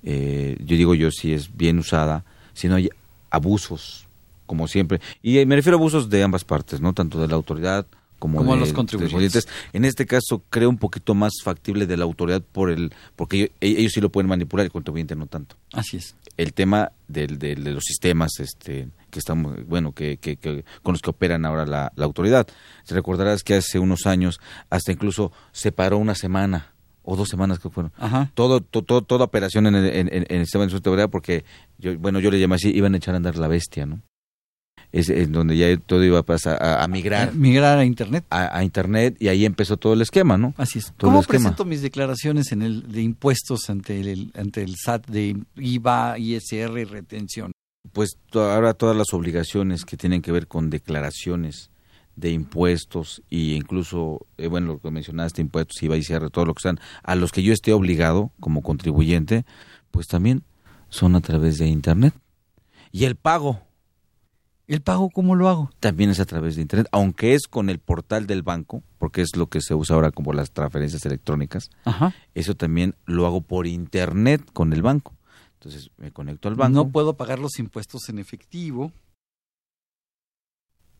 [0.03, 2.89] eh, yo digo yo, si es bien usada, si no hay
[3.29, 4.07] abusos,
[4.45, 5.01] como siempre.
[5.21, 6.93] Y me refiero a abusos de ambas partes, ¿no?
[6.93, 7.85] Tanto de la autoridad
[8.19, 9.47] como, de los contribuyentes.
[9.73, 13.93] En este caso creo un poquito más factible de la autoridad por el porque ellos,
[13.93, 15.55] sí lo pueden manipular, el contribuyente no tanto.
[15.73, 16.15] Así es.
[16.37, 20.37] El tema del, de los sistemas este que estamos bueno que, que,
[20.83, 22.45] con los que operan ahora la, autoridad.
[22.85, 27.59] Te recordarás que hace unos años hasta incluso se paró una semana o dos semanas
[27.59, 27.93] que fueron.
[28.33, 31.45] Todo, todo, toda operación en el, en, en el sistema de seguridad porque
[31.77, 34.01] yo, bueno, yo le llamé así, iban a echar a andar la bestia, ¿no?
[34.91, 37.33] Es en donde ya todo iba a pasar a, migrar.
[37.33, 38.25] migrar a Internet.
[38.29, 40.53] A, Internet y ahí empezó todo el esquema, ¿no?
[40.57, 40.93] Así es.
[40.97, 46.17] ¿Cómo presento mis declaraciones en el de impuestos ante el, ante el SAT de IVA,
[46.17, 47.51] ISR y retención?
[47.91, 51.69] Pues ahora todas las obligaciones que tienen que ver con declaraciones
[52.15, 56.61] de impuestos e incluso, eh, bueno, lo que mencionaste, impuestos, IVA, ISR, todo lo que
[56.61, 59.45] sean, a los que yo esté obligado como contribuyente,
[59.91, 60.43] pues también
[60.89, 62.13] son a través de Internet.
[62.91, 63.61] Y el pago,
[64.67, 65.69] ¿El pago cómo lo hago?
[65.79, 69.35] También es a través de Internet, aunque es con el portal del banco, porque es
[69.35, 71.69] lo que se usa ahora como las transferencias electrónicas.
[71.83, 72.15] Ajá.
[72.33, 75.13] Eso también lo hago por Internet con el banco.
[75.59, 76.73] Entonces me conecto al banco.
[76.73, 78.91] No puedo pagar los impuestos en efectivo.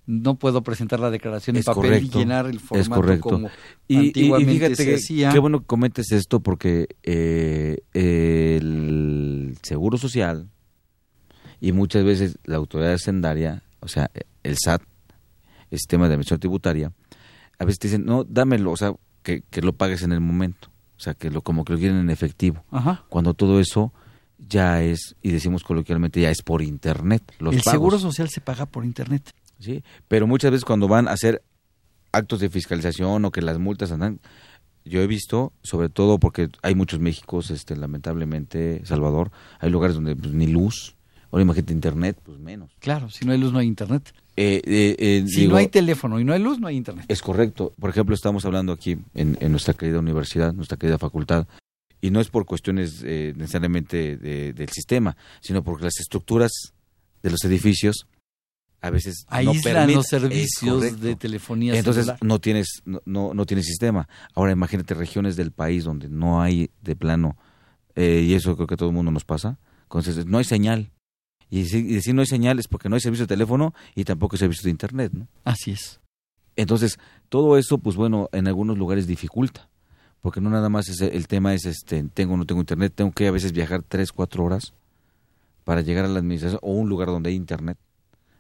[0.08, 3.30] No puedo presentar la declaración en papel y llenar el formato es correcto.
[3.30, 3.50] como
[3.88, 5.32] y, antiguamente y se hacía.
[5.32, 10.52] Qué bueno que comentes esto porque eh, el Seguro Social
[11.60, 14.10] y muchas veces la autoridad hacendaria, o sea,
[14.44, 14.82] el SAT,
[15.72, 16.92] el sistema de administración tributaria,
[17.58, 21.00] a veces te dicen, no, dámelo, o sea, que, lo pagues en el momento, o
[21.00, 22.64] sea, que lo como que lo quieren en efectivo.
[23.10, 23.94] Cuando todo eso
[24.38, 27.24] ya es, y decimos coloquialmente, ya es por internet.
[27.40, 29.34] Los el seguro social se paga por internet.
[29.60, 31.42] Sí, pero muchas veces cuando van a hacer
[32.12, 34.20] actos de fiscalización o que las multas andan,
[34.84, 40.16] yo he visto, sobre todo porque hay muchos Méxicos, este, lamentablemente, Salvador, hay lugares donde
[40.16, 40.95] pues, ni luz,
[41.36, 42.72] Ahora imagínate internet, pues menos.
[42.80, 44.14] Claro, si no hay luz no hay internet.
[44.38, 47.04] Eh, eh, eh, si no hay teléfono y no hay luz, no hay internet.
[47.10, 47.74] Es correcto.
[47.78, 51.46] Por ejemplo, estamos hablando aquí en, nuestra querida universidad, nuestra querida facultad,
[52.00, 56.54] y no es por cuestiones necesariamente del sistema, sino porque las estructuras
[57.22, 58.08] de los edificios
[58.80, 64.52] a veces no los servicios de telefonía entonces no tienes no, no, tienes sistema ahora
[64.52, 67.36] imagínate regiones del país donde no hay de plano
[67.96, 69.58] y eso creo que a todo el mundo nos pasa
[69.90, 70.92] entonces no hay señal
[71.50, 74.64] y decir, no hay señales porque no hay servicio de teléfono y tampoco hay servicio
[74.64, 75.28] de internet, ¿no?
[75.44, 76.00] Así es.
[76.56, 76.98] Entonces,
[77.30, 79.70] todo eso, pues bueno, en algunos lugares dificulta.
[80.22, 83.12] Porque no nada más es el tema es, este, tengo o no tengo internet, tengo
[83.12, 84.74] que a veces viajar tres, cuatro horas
[85.64, 87.78] para llegar a la administración o un lugar donde hay internet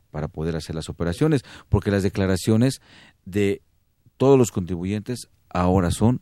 [0.09, 2.81] para poder hacer las operaciones, porque las declaraciones
[3.25, 3.61] de
[4.17, 6.21] todos los contribuyentes ahora son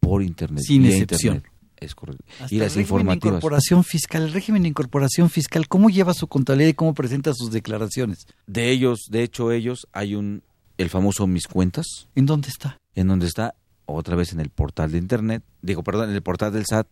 [0.00, 0.64] por internet.
[0.66, 1.36] Sin excepción.
[1.36, 1.53] internet.
[1.78, 2.24] Es correcto.
[2.40, 6.26] Hasta y las el de incorporación fiscal, el régimen de incorporación fiscal, ¿cómo lleva su
[6.28, 8.26] contabilidad y cómo presenta sus declaraciones?
[8.46, 10.42] De ellos, de hecho ellos, hay un,
[10.78, 12.78] el famoso Mis Cuentas, ¿En dónde está?
[12.94, 13.54] en donde está
[13.86, 16.86] otra vez en el portal de internet, digo, perdón, en el portal del SAT,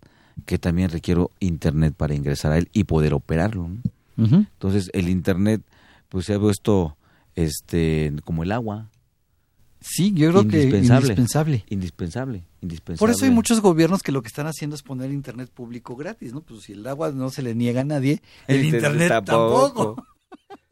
[0.46, 3.70] que también requiero internet para ingresar a él y poder operarlo.
[4.16, 5.62] Entonces, el internet,
[6.08, 6.96] pues se ha visto
[7.34, 8.88] este, como el agua,
[9.84, 11.64] Sí, yo creo que Indispensable.
[11.68, 12.44] indispensable.
[12.62, 12.98] Indispensable.
[12.98, 16.32] Por eso hay muchos gobiernos que lo que están haciendo es poner internet público gratis,
[16.32, 16.40] ¿no?
[16.40, 20.02] Pues si el agua no se le niega a nadie, el, internet, tampoco.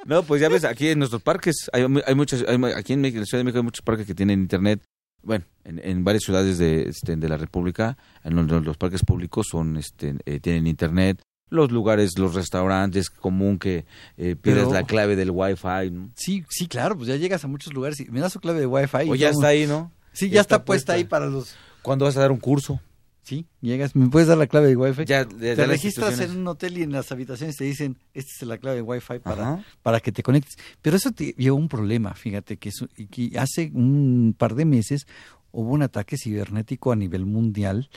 [0.07, 3.17] No, pues ya ves, aquí en nuestros parques, hay, hay muchos, hay- aquí en México,
[3.19, 4.83] en la Ciudad de México hay muchos parques que tienen internet.
[5.23, 9.47] Bueno, en, en varias ciudades de, este, de la República, en donde los parques públicos
[9.51, 11.21] son, este, eh, tienen internet.
[11.51, 13.85] Los lugares, los restaurantes, es común que
[14.17, 15.91] eh, Pero- la clave del Wi-Fi.
[15.91, 16.11] ¿no?
[16.17, 18.67] Sí, sí, claro, pues ya llegas a muchos lugares y me da su clave de
[18.67, 19.11] Wi-Fi.
[19.11, 19.93] O ya está ahí, ¿no?
[20.13, 21.55] Sí, ya, está, puesta ahí para los...
[21.83, 22.81] ¿Cuándo vas a dar un curso?
[23.23, 25.05] Sí, llegas, ¿me puedes dar la clave de Wi-Fi?
[25.05, 28.59] Ya, te registras en un hotel y en las habitaciones te dicen, esta es la
[28.59, 29.65] clave de Wi-Fi para, Ajá.
[29.83, 30.57] para que te conectes.
[30.83, 35.07] Pero eso te lleva un problema, fíjate, que, eso- que hace un par de meses
[35.53, 37.89] hubo un ataque cibernético a nivel mundial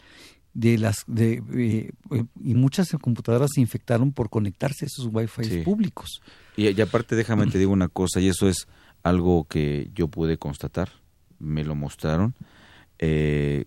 [0.54, 5.44] de las de eh, eh, y muchas computadoras se infectaron por conectarse a esos Wi-Fi
[5.46, 5.62] Sí.
[5.64, 6.22] públicos.
[6.58, 8.68] Y, y aparte, déjame te digo una cosa, y eso es
[9.04, 10.90] algo que yo pude constatar,
[11.40, 12.36] me lo mostraron.
[13.00, 13.66] Eh,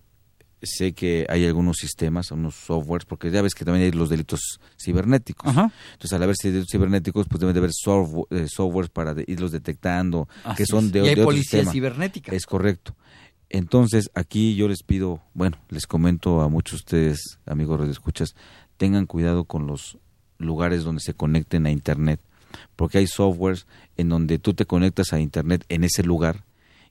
[0.61, 4.59] sé que hay algunos sistemas, unos softwares, porque ya ves que también hay los delitos
[4.83, 5.47] cibernéticos.
[5.49, 5.71] Ajá.
[5.93, 9.51] Entonces, al haber delitos cibernéticos, pues deben de haber software, eh, softwares para de- irlos
[9.51, 11.71] detectando, que son de, y hay de otro policía sistema.
[11.71, 12.31] cibernética.
[12.35, 12.95] Es correcto.
[13.49, 18.35] Entonces, aquí yo les pido, bueno, les comento a muchos de ustedes, amigos escuchas,
[18.77, 19.97] tengan cuidado con los
[20.37, 22.19] lugares donde se conecten a Internet,
[22.75, 23.65] porque hay softwares
[23.95, 26.43] en donde tú te conectas a Internet en ese lugar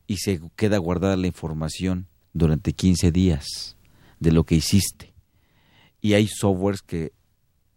[0.07, 2.07] y se queda guardada la información
[2.39, 3.77] durante 15 días
[4.21, 5.15] de lo que hiciste.
[6.01, 7.13] Y hay softwares que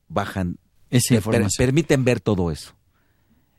[0.08, 0.58] bajan,
[0.90, 2.76] Esa per- permiten ver todo eso.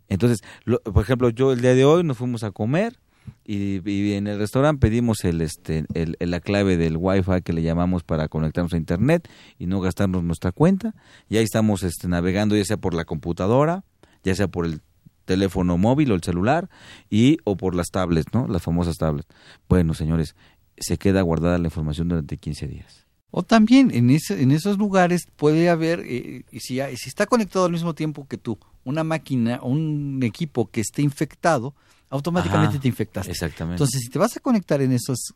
[0.09, 2.99] Entonces, lo- por ejemplo, yo el día de hoy nos fuimos a comer
[3.45, 7.63] y, y en el restaurante pedimos el, este, el- la clave del Wi-Fi que le
[7.63, 10.95] llamamos para conectarnos a Internet y no gastarnos nuestra cuenta.
[11.29, 13.85] Y ahí estamos este, navegando ya sea por la computadora,
[14.25, 14.81] ya sea por el
[15.27, 16.69] teléfono móvil o el celular
[17.09, 18.49] y o por las tablets, ¿no?
[18.49, 19.29] Las famosas tablets.
[19.69, 20.35] Bueno, señores,
[20.81, 23.07] se queda guardada la información durante 15 días.
[23.31, 27.67] O también en, ese, en esos lugares puede haber, eh, y si, si está conectado
[27.67, 31.75] al mismo tiempo que tú, una máquina o un equipo que esté infectado,
[32.09, 33.31] automáticamente Ajá, te infectaste.
[33.31, 33.77] Exactamente.
[33.77, 35.35] Entonces, si te vas a conectar en esos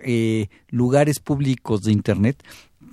[0.00, 2.44] eh, lugares públicos de Internet,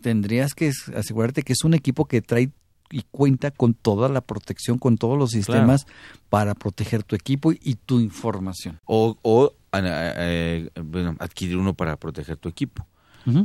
[0.01, 2.49] tendrías que asegurarte que es un equipo que trae
[2.91, 5.85] y cuenta con toda la protección, con todos los sistemas
[6.29, 8.79] para proteger tu equipo y, y tu información.
[8.85, 12.85] o o eh, bueno, adquirir uno para proteger tu equipo.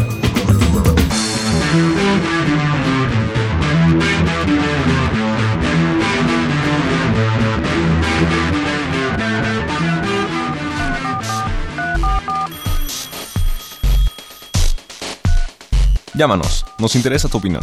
[16.14, 17.62] Llámanos, nos interesa tu opinión.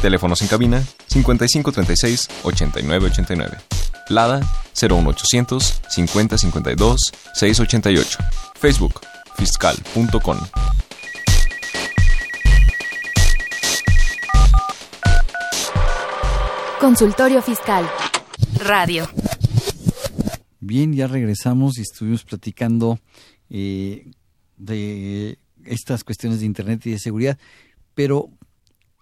[0.00, 3.89] Teléfonos en cabina 5536 8989.
[4.10, 4.40] Lada
[4.74, 7.00] 01800 5052
[7.34, 8.18] 688.
[8.54, 9.00] Facebook
[9.36, 10.38] fiscal.com.
[16.80, 17.86] Consultorio Fiscal.
[18.64, 19.08] Radio.
[20.60, 22.98] Bien, ya regresamos y estuvimos platicando
[23.48, 24.10] eh,
[24.56, 27.38] de estas cuestiones de Internet y de seguridad,
[27.94, 28.30] pero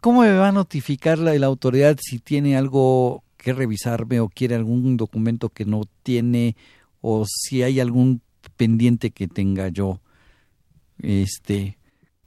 [0.01, 4.55] ¿cómo me va a notificar la, la autoridad si tiene algo que revisarme o quiere
[4.55, 6.57] algún documento que no tiene
[7.01, 8.20] o si hay algún
[8.59, 10.03] pendiente que tenga yo?
[10.98, 11.79] Este,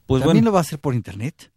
[0.08, 0.50] Pues ¿También bueno.
[0.50, 1.52] lo va a hacer por Internet?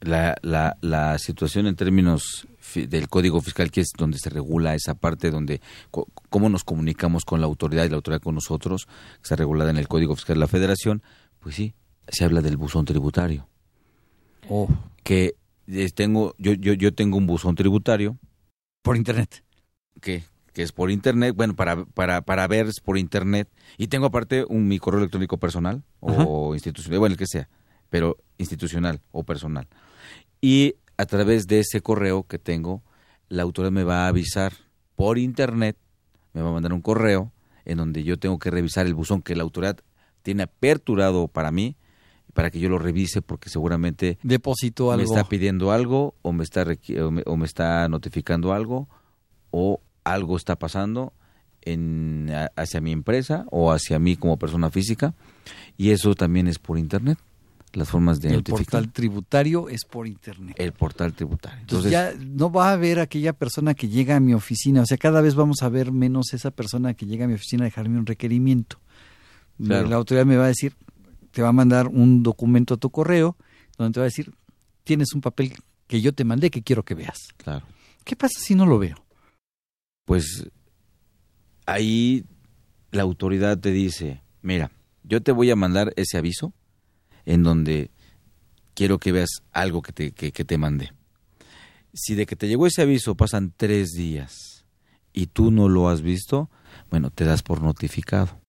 [0.00, 4.94] la, la, la situación en términos del Código Fiscal, que es donde se regula esa
[4.94, 5.60] parte, donde
[6.28, 9.76] cómo nos comunicamos con la autoridad y la autoridad con nosotros, que está regulada en
[9.76, 11.02] el Código Fiscal de la Federación,
[11.38, 11.74] pues sí,
[12.08, 13.46] se habla del buzón tributario.
[14.48, 14.68] Oh.
[15.04, 15.34] Que
[15.68, 18.18] eh, tengo, yo, yo, yo tengo un buzón tributario.
[18.82, 19.44] Por Internet.
[20.00, 23.48] Que, que es por Internet, bueno, para, para, para ver es por Internet.
[23.78, 27.48] Y tengo aparte un mi correo electrónico personal o institucional, bueno, el que sea,
[27.88, 29.68] pero institucional o personal.
[30.40, 32.82] Y a través de ese correo que tengo,
[33.28, 34.52] la autoridad me va a avisar
[34.96, 35.76] por internet,
[36.32, 37.32] me va a mandar un correo
[37.64, 39.78] en donde yo tengo que revisar el buzón que la autoridad
[40.22, 41.76] tiene aperturado para mí,
[42.34, 45.04] para que yo lo revise porque seguramente Depositó me algo.
[45.04, 48.88] está pidiendo algo o me está o me, o me está notificando algo
[49.50, 51.12] o algo está pasando
[51.60, 55.14] en hacia mi empresa o hacia mí como persona física
[55.76, 57.18] y eso también es por internet
[57.74, 60.56] las formas de el notificar portal tributario es por Internet.
[60.58, 64.20] el portal tributario Entonces, entonces ya no va a haber aquella persona que llega a
[64.20, 67.28] mi oficina, o sea, cada vez vamos a ver menos esa persona que llega a
[67.28, 68.78] mi oficina a dejarme un requerimiento.
[69.62, 69.88] Claro.
[69.88, 70.74] La autoridad me va a decir,
[71.32, 73.36] te va a mandar un documento a tu correo,
[73.76, 74.32] donde te va a decir,
[74.84, 75.54] tienes un papel
[75.86, 77.18] que yo te mandé que quiero que veas.
[77.36, 77.66] claro
[78.04, 78.96] ¿Qué pasa si no lo veo?
[80.04, 80.50] pues
[81.64, 82.24] ahí
[82.90, 84.70] la autoridad te dice, mira,
[85.04, 86.52] yo te voy a mandar ese aviso
[87.24, 87.90] en donde
[88.74, 90.92] quiero que veas algo que te, que, que te mandé.
[91.94, 94.66] Si de que te llegó ese aviso pasan tres días
[95.12, 96.50] y tú no lo has visto,
[96.90, 98.41] bueno, te das por notificado.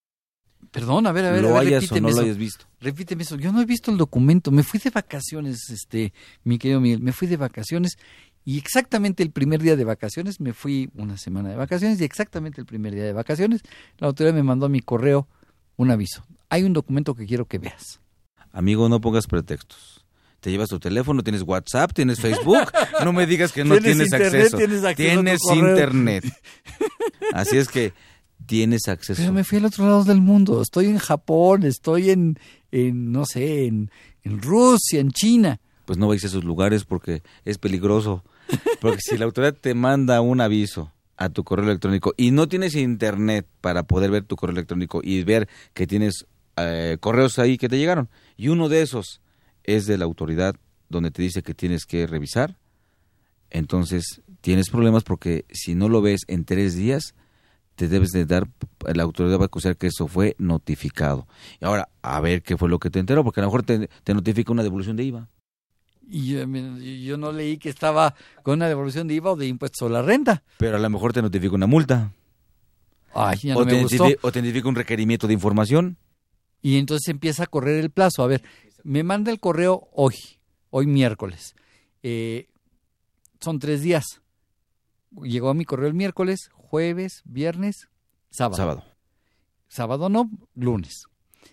[0.74, 2.22] Perdón, a ver, a ver, lo a ver, hayas o repíteme no lo eso.
[2.24, 2.66] hayas visto.
[2.80, 3.36] Repíteme eso.
[3.36, 4.50] Yo no he visto el documento.
[4.50, 7.00] Me fui de vacaciones, este, mi querido Miguel.
[7.00, 7.96] Me fui de vacaciones
[8.44, 12.60] y exactamente el primer día de vacaciones, me fui una semana de vacaciones y exactamente
[12.60, 13.62] el primer día de vacaciones,
[13.98, 15.28] la autoridad me mandó a mi correo
[15.76, 16.26] un aviso.
[16.50, 18.00] Hay un documento que quiero que veas.
[18.52, 20.04] Amigo, no pongas pretextos.
[20.40, 22.70] Te llevas tu teléfono, tienes WhatsApp, tienes Facebook.
[23.02, 24.56] No me digas que no Tienes tienes, internet, acceso.
[24.58, 26.24] tienes acceso internet.
[27.32, 27.94] Así es que
[28.46, 29.20] tienes acceso.
[29.20, 30.62] Pero me fui al otro lado del mundo.
[30.62, 32.38] Estoy en Japón, estoy en,
[32.70, 33.90] en no sé, en,
[34.22, 35.60] en Rusia, en China.
[35.84, 38.24] pues no vais a esos lugares porque es peligroso.
[38.80, 42.74] Porque si la autoridad te manda un aviso a tu correo electrónico y no tienes
[42.74, 46.26] internet para poder ver tu correo electrónico y ver que tienes
[46.56, 49.20] eh, correos ahí que te llegaron y uno de esos
[49.62, 50.56] es de la autoridad
[50.88, 52.58] donde te dice que tienes que revisar,
[53.50, 57.14] entonces tienes problemas porque si no lo ves en tres días,
[57.74, 58.48] te debes de dar,
[58.94, 61.26] la autoridad va a acusar que eso fue notificado.
[61.60, 63.88] Y ahora, a ver qué fue lo que te enteró, porque a lo mejor te,
[64.04, 65.28] te notifica una devolución de IVA.
[66.06, 69.46] Y yo, me- yo no leí que estaba con una devolución de IVA o de
[69.46, 70.42] impuestos sobre la renta.
[70.58, 72.12] Pero a lo mejor te notifica una multa.
[73.14, 74.04] Ay, ya o, no te me gustó.
[74.08, 75.96] identifi- o te identifica un requerimiento de información.
[76.60, 78.22] Y entonces empieza a correr el plazo.
[78.22, 78.42] A ver,
[78.82, 80.14] me manda el correo hoy,
[80.70, 81.54] hoy miércoles.
[82.02, 82.48] Eh,
[83.40, 84.20] son tres días.
[85.22, 87.88] Llegó a mi correo el miércoles, jueves, viernes,
[88.30, 88.56] sábado.
[88.56, 88.84] Sábado.
[89.68, 91.04] Sábado no, lunes.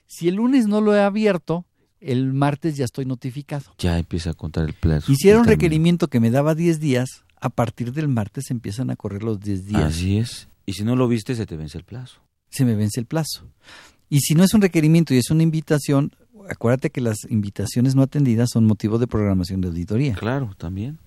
[0.08, 1.64] Si el lunes no lo he abierto,
[2.00, 3.66] el martes ya estoy notificado.
[3.78, 5.12] Ya empieza a contar el plazo.
[5.12, 5.52] Hicieron término.
[5.52, 7.24] requerimiento que me daba 10 días.
[7.40, 9.84] A partir del martes empiezan a correr los 10 días.
[9.84, 10.48] Así es.
[10.66, 12.22] Y si no lo viste, se te vence el plazo.
[12.50, 13.48] se me vence el plazo.
[14.10, 16.16] Y si no es un requerimiento y es una invitación,
[16.50, 20.16] acuérdate que las invitaciones no atendidas son motivo de programación de auditoría.
[20.16, 20.98] Claro, también.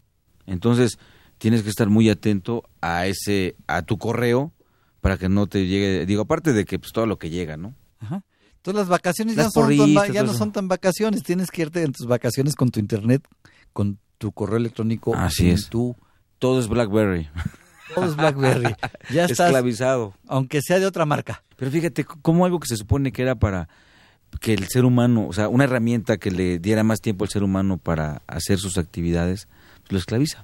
[0.47, 0.99] Entonces,
[1.45, 4.55] tienes que estar muy atento a ese, a tu correo,
[5.03, 7.75] para que no te llegue, digo, aparte de que pues todo lo que llega, ¿no?
[8.01, 8.23] Ajá.
[8.57, 11.93] Entonces las vacaciones Las ya, son tan no son tan vacaciones, tienes que irte en
[11.93, 13.29] tus vacaciones con tu internet,
[13.75, 15.69] con tu correo electrónico, Así es.
[15.69, 15.95] tu
[16.39, 17.29] Todo es BlackBerry.
[17.95, 18.75] todo es BlackBerry.
[19.13, 20.15] Ya estás, Esclavizado.
[20.27, 21.45] aunque sea de otra marca.
[21.57, 23.69] Pero fíjate, como algo que se supone que era para
[24.41, 27.43] que el ser humano, o sea, una herramienta que le diera más tiempo al ser
[27.43, 29.47] humano para hacer sus actividades,
[29.83, 30.43] pues lo esclaviza.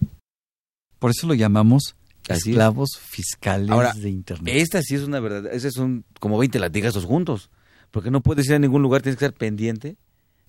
[1.01, 1.97] Por eso lo llamamos
[2.29, 2.47] Así es.
[2.49, 4.55] esclavos fiscales Ahora, de internet.
[4.57, 7.51] Esta sí es una verdad, esos son como 20 latigazos juntos,
[7.91, 9.97] porque no puedes ir a ningún lugar, tienes que estar pendiente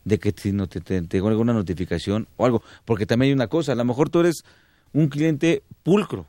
[0.06, 2.62] de que si no te, te, te alguna notificación o algo.
[2.86, 4.44] Porque también hay una cosa, a lo mejor tú eres
[4.94, 6.28] un cliente pulcro,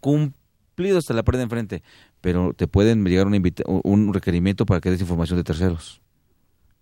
[0.00, 1.82] cumplido hasta la pared de enfrente,
[2.20, 6.00] pero te pueden llegar una invita- un requerimiento para que des información de terceros.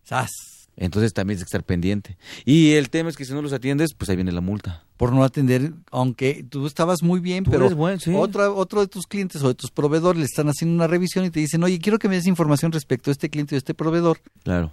[0.05, 0.31] ¡Sas!
[0.77, 2.19] Entonces también tienes que estar pendiente.
[2.45, 4.85] Y el tema es que si no los atiendes, pues ahí viene la multa.
[4.97, 8.12] Por no atender, aunque tú estabas muy bien, Tú pero buen, sí.
[8.14, 11.30] otro, otro de tus clientes o de tus proveedores le están haciendo una revisión y
[11.30, 13.74] te dicen, oye, quiero que me des información respecto a este cliente o a este
[13.74, 14.72] proveedor, Claro.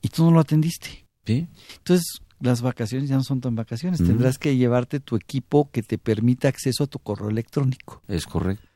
[0.00, 1.06] y tú no lo atendiste.
[1.26, 1.48] ¿Sí?
[1.78, 2.04] Entonces,
[2.40, 3.98] las vacaciones ya no son tan vacaciones.
[4.02, 8.02] Tendrás que llevarte tu equipo que te permita acceso a tu correo electrónico.
[8.08, 8.66] Es correcto.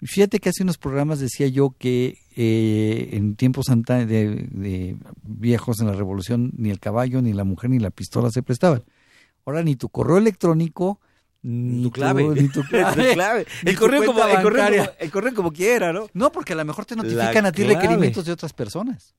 [0.00, 5.88] Fíjate que hace unos programas decía yo que eh, en tiempos de, de viejos en
[5.88, 8.84] la revolución ni el caballo, ni la mujer, ni la pistola se prestaban.
[9.48, 11.00] Ahora ni tu correo electrónico,
[11.42, 12.24] ni Tu clave.
[12.28, 13.08] ni tu clave.
[13.10, 13.46] Tu clave.
[13.64, 14.84] ni El tu correo, como, cuenta el, correo bancaria.
[14.86, 16.06] como, el correo como quiera, ¿no?
[16.12, 17.74] No, porque a lo mejor te La notifican a ti clave.
[17.80, 19.14] requerimientos de otras personas.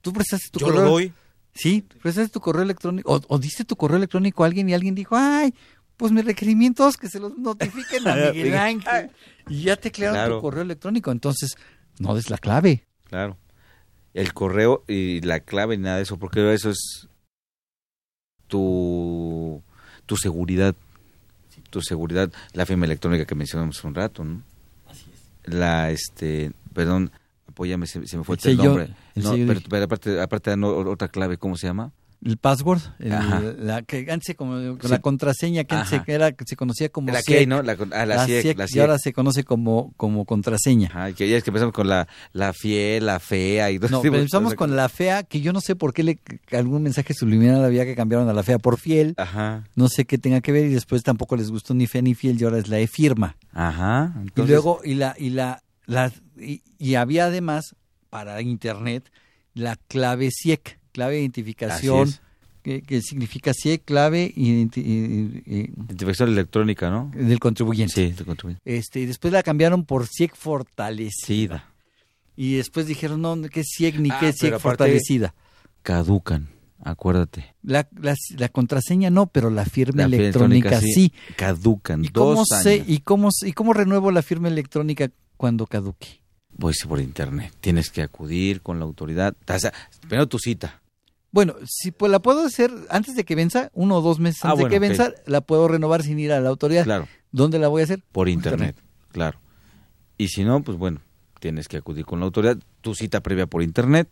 [0.00, 0.84] Tú prestaste tu Yo correo.
[0.84, 1.12] lo doy.
[1.54, 4.94] Sí, prestaste tu correo electrónico o, o diste tu correo electrónico a alguien y alguien
[4.96, 5.54] dijo, ay,
[5.96, 9.10] pues mis requerimientos que se los notifiquen a Miguel Ángel.
[9.48, 10.36] Y ya te crearon Claro.
[10.36, 11.12] tu correo electrónico.
[11.12, 11.54] Entonces,
[12.00, 12.86] no des la clave.
[13.04, 13.38] Claro.
[14.14, 17.08] El correo y la clave nada de eso, porque eso es
[18.52, 19.62] tu,
[20.06, 20.74] tu seguridad.
[21.70, 24.42] Tu seguridad, la firma electrónica que mencionamos hace un rato, ¿no?
[24.90, 25.54] Así es.
[25.54, 27.10] La, este, perdón,
[27.48, 28.94] apóyame, se, se me fue El el, sello- nombre.
[29.14, 31.90] el no, sello pero, pero aparte, aparte no, otra clave, ¿cómo se llama?
[32.24, 34.88] El password, el- la que antes como, Sí.
[34.88, 37.38] la contraseña que antes se, era, se conocía como La SIEC.
[37.38, 37.62] key, ¿no?
[37.62, 40.86] La, ah, la, SIEC, SIEC, la y ahora se conoce como, como contraseña.
[40.88, 44.02] Ajá, que ya es que empezamos con la, la fiel, la fea y todo No,
[44.02, 44.54] cosas.
[44.54, 46.18] con la fea, que yo no sé por qué le,
[46.52, 49.14] algún mensaje subliminal había que cambiaron a la fea por fiel.
[49.16, 52.14] Ajá, No sé qué tenga que ver y después tampoco les gustó ni fea ni
[52.14, 53.36] fiel y ahora es la e firma.
[53.52, 54.14] ajá.
[54.36, 57.74] Y luego, y la, y la, la y, y había además
[58.10, 59.10] para internet
[59.54, 62.10] la clave SIEC, clave de identificación,
[62.62, 67.10] que, que significa SIEC, clave identi- y- y- Identificación electrónica, ¿no?
[67.14, 67.92] del contribuyente.
[67.94, 68.62] Sí, de contribuyente.
[68.76, 71.68] Este, y después la cambiaron por SIEC fortalecida.
[72.36, 75.34] Y después dijeron, no, que es SIEC ni Ah, que es aparte- fortalecida.
[75.82, 76.48] Caducan,
[76.84, 77.54] acuérdate.
[77.62, 81.12] La, la, la contraseña no, pero la firma La firma electrónica sí.
[81.36, 82.84] Caducan, ¿Y cómo, dos sé, años.
[82.88, 86.20] y, cómo, ¿Y cómo renuevo la firma electrónica cuando caduque?
[86.58, 87.52] Pues por internet.
[87.60, 89.34] Tienes que acudir con la autoridad.
[89.48, 89.72] O sea,
[90.02, 90.81] primero tu cita.
[91.32, 94.50] Bueno, si pues la puedo hacer antes de que venza, uno o dos meses Ah,
[94.50, 96.84] antes bueno, de que venza, la puedo renovar sin ir a la autoridad.
[96.84, 98.02] Claro, ¿Dónde la voy a hacer?
[98.12, 98.76] por internet.
[99.10, 99.40] Claro.
[100.18, 101.00] Y si no, pues bueno,
[101.40, 102.58] tienes que acudir con la autoridad.
[102.82, 104.08] Tu cita previa por internet.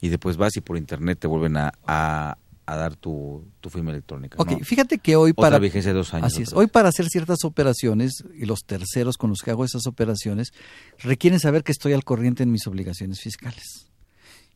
[0.00, 3.90] Y después vas y por internet te vuelven a, a, a dar tu, tu firma
[3.90, 4.36] electrónica.
[4.38, 4.58] Ok, ¿no?
[4.60, 6.28] fíjate que hoy Otra para vigencia de dos años.
[6.32, 6.48] Así es.
[6.50, 10.52] otra Hoy para hacer ciertas operaciones y los terceros con los que hago esas operaciones
[11.00, 13.89] requieren saber que estoy al corriente en mis obligaciones fiscales.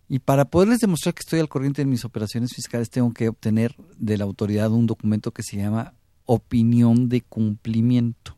[0.09, 3.75] Y para poderles demostrar que estoy al corriente en mis operaciones fiscales tengo que obtener
[3.99, 5.95] de la autoridad un documento que se llama
[6.27, 8.37] opinión de cumplimiento.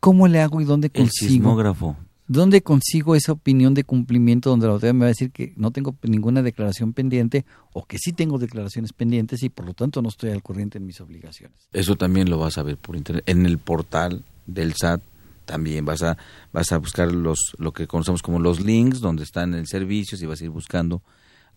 [0.00, 1.30] ¿Cómo le hago y dónde El consigo?
[1.30, 1.96] sismógrafo.
[2.28, 5.70] ¿Dónde consigo esa opinión de cumplimiento donde la autoridad me va a decir que no
[5.70, 10.10] tengo ninguna declaración pendiente o que sí tengo declaraciones pendientes y por lo tanto no
[10.10, 11.68] estoy al corriente en mis obligaciones?
[11.72, 13.24] Eso también lo vas a ver por internet.
[13.26, 15.00] En el portal del SAT
[15.48, 16.16] también vas a
[16.52, 20.26] vas a buscar los lo que conocemos como los links donde están en servicios y
[20.26, 21.02] vas a ir buscando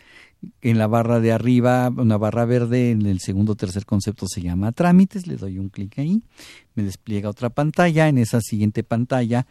[0.60, 4.42] En la barra de arriba, una barra verde, en el segundo o tercer concepto se
[4.42, 6.22] llama trámites, le doy un clic ahí,
[6.74, 9.46] me despliega otra pantalla, en esa siguiente pantalla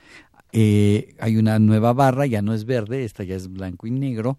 [0.51, 4.38] eh, hay una nueva barra, ya no es verde, esta ya es blanco y negro,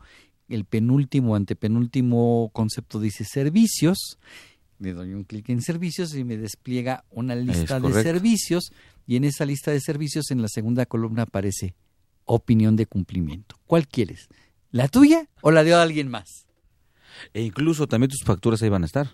[0.54, 4.18] el penúltimo, antepenúltimo concepto dice servicios,
[4.78, 8.72] le doy un clic en servicios y me despliega una lista de servicios
[9.06, 11.74] y en esa lista de servicios en la segunda columna aparece
[12.24, 13.56] opinión de cumplimiento.
[13.66, 14.28] ¿Cuál quieres?
[14.70, 16.46] ¿La tuya o la de alguien más?
[17.32, 19.10] E incluso también tus facturas ahí van a estar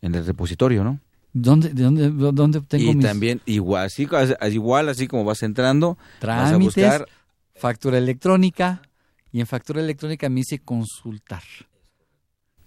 [0.00, 1.00] en el repositorio, ¿no?
[1.32, 4.08] ¿Dónde, de dónde, dónde obtengo y mis también igual así,
[4.50, 7.06] igual así como vas entrando, vas a trámites, buscar
[7.54, 8.80] factura electrónica
[9.32, 11.42] y en factura electrónica me dice consultar.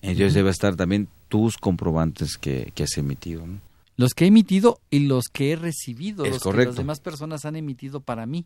[0.01, 3.59] entonces debe estar también tus comprobantes que, que has emitido, ¿no?
[3.97, 6.69] Los que he emitido y los que he recibido, Es los que correcto.
[6.69, 8.45] las demás personas han emitido para mí.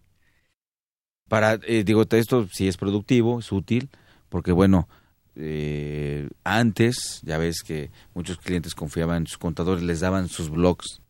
[1.29, 3.89] Para, eh, digo, esto sí es productivo, es útil,
[4.29, 4.89] porque bueno,
[5.35, 11.02] eh, antes, ya ves que muchos clientes confiaban en sus contadores, les daban sus blogs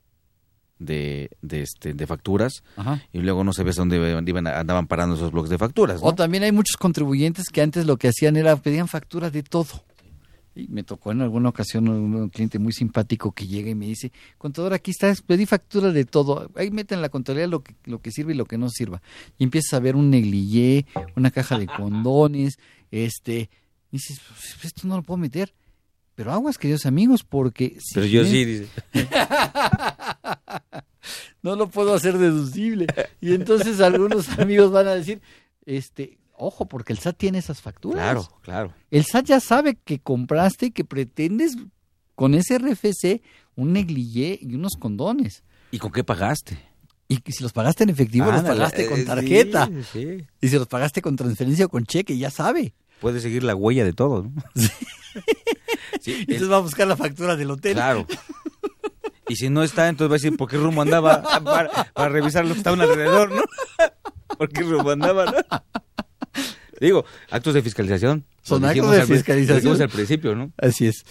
[0.83, 3.01] de, de, este, de facturas Ajá.
[3.11, 6.01] y luego no sabías dónde iban, andaban parando esos blogs de facturas.
[6.01, 6.07] ¿no?
[6.07, 9.83] O también hay muchos contribuyentes que antes lo que hacían era pedían factura de todo.
[10.55, 14.11] Y me tocó en alguna ocasión un cliente muy simpático que llega y me dice,
[14.37, 16.51] contador, aquí está, pedí factura de todo.
[16.55, 19.01] Ahí meten en la contabilidad lo que, lo que sirve y lo que no sirva.
[19.39, 22.59] Y empiezas a ver un negligé, una caja de condones,
[22.91, 23.49] este...
[23.91, 25.53] Y dices, pues, esto no lo puedo meter.
[26.15, 27.77] Pero aguas, queridos amigos, porque...
[27.79, 28.67] Si Pero yo sí, dice.
[31.41, 32.87] no lo puedo hacer deducible.
[33.19, 35.21] Y entonces algunos amigos van a decir,
[35.65, 38.03] este, ojo, porque el SAT tiene esas facturas.
[38.03, 38.73] Claro, claro.
[38.91, 41.57] El SAT ya sabe que compraste y que pretendes
[42.15, 43.21] con ese RFC
[43.55, 45.43] un negligé y unos condones.
[45.71, 46.57] ¿Y con qué pagaste?
[47.07, 49.69] Y si los pagaste en efectivo, los pagaste con eh, tarjeta.
[50.41, 52.73] Y si los pagaste con transferencia o con cheque, ya sabe.
[53.01, 54.23] Puede seguir la huella de todo.
[54.23, 54.33] ¿no?
[54.55, 55.21] Sí.
[56.05, 57.73] Entonces va a buscar la factura del hotel.
[57.73, 58.07] Claro.
[59.27, 62.53] Y si no está, entonces va a decir por qué rumbo andaba para, revisar lo
[62.53, 63.43] que estaban alrededor, ¿no?
[64.37, 65.33] ¿Por qué rumbo andaba, no?
[66.79, 68.25] Digo, actos de fiscalización.
[68.41, 69.81] Son actos de fiscalización.
[69.81, 70.51] al principio, ¿no?
[70.57, 71.05] Así es.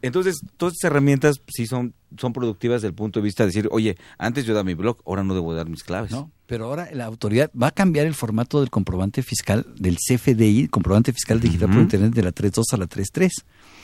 [0.00, 3.68] Entonces, todas estas herramientas sí son, son productivas desde el punto de vista de decir,
[3.72, 6.12] oye, antes yo daba mi blog, ahora no debo dar mis claves.
[6.12, 10.68] No, pero ahora la autoridad va a cambiar el formato del comprobante fiscal del CFDI,
[10.68, 13.30] comprobante fiscal digital por Internet de la 3.2 a la 3.3.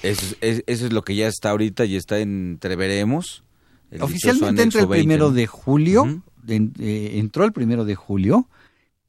[0.05, 3.43] Eso es, eso es lo que ya está ahorita y está entreveremos.
[4.01, 8.49] Oficialmente entra el primero de julio, eh, entró el primero de julio,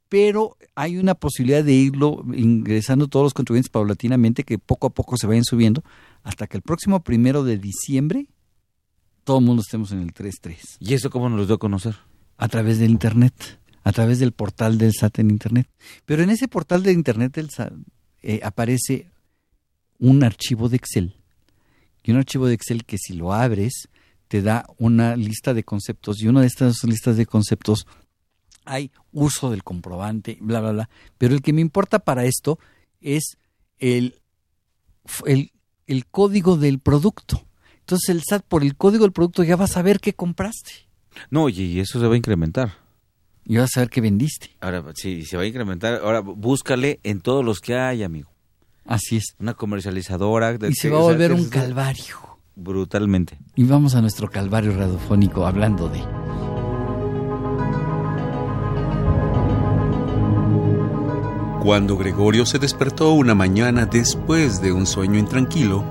[0.08, 5.16] pero hay una posibilidad de irlo ingresando todos los contribuyentes paulatinamente que poco a poco
[5.16, 5.82] se vayan subiendo
[6.22, 8.26] hasta que el próximo primero de diciembre
[9.24, 10.76] todo el mundo estemos en el 3.3.
[10.78, 11.96] ¿Y eso cómo nos lo dio a conocer?
[12.38, 13.34] A través del Internet,
[13.82, 15.68] a través del portal del SAT en Internet.
[16.04, 17.72] Pero en ese portal de Internet del SAT
[18.22, 19.10] eh, aparece
[19.98, 21.16] un archivo de Excel.
[22.02, 23.88] Y un archivo de Excel que si lo abres
[24.28, 27.86] te da una lista de conceptos y una de estas listas de conceptos
[28.64, 30.90] hay uso del comprobante, bla, bla, bla.
[31.18, 32.58] Pero el que me importa para esto
[33.00, 33.38] es
[33.78, 34.16] el,
[35.24, 35.52] el,
[35.86, 37.46] el código del producto.
[37.80, 40.88] Entonces el SAT por el código del producto ya va a saber qué compraste.
[41.30, 42.72] No, y eso se va a incrementar.
[43.44, 44.50] Y vas a saber qué vendiste.
[44.60, 46.00] Ahora, sí, se va a incrementar.
[46.02, 48.35] Ahora, búscale en todos los que hay, amigo.
[48.86, 49.34] Así es.
[49.38, 50.56] Una comercializadora.
[50.68, 52.16] y se va a volver un calvario.
[52.54, 53.38] Brutalmente.
[53.54, 56.02] Y vamos a nuestro calvario radiofónico hablando de...
[61.62, 65.84] Cuando Gregorio se despertó una mañana después de un sueño intranquilo,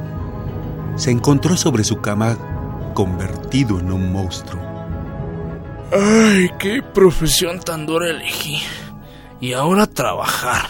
[0.95, 2.37] se encontró sobre su cama
[2.93, 4.63] convertido en un monstruo.
[5.91, 8.61] ¡Ay, qué profesión tan dura elegí!
[9.41, 10.69] Y ahora trabajar.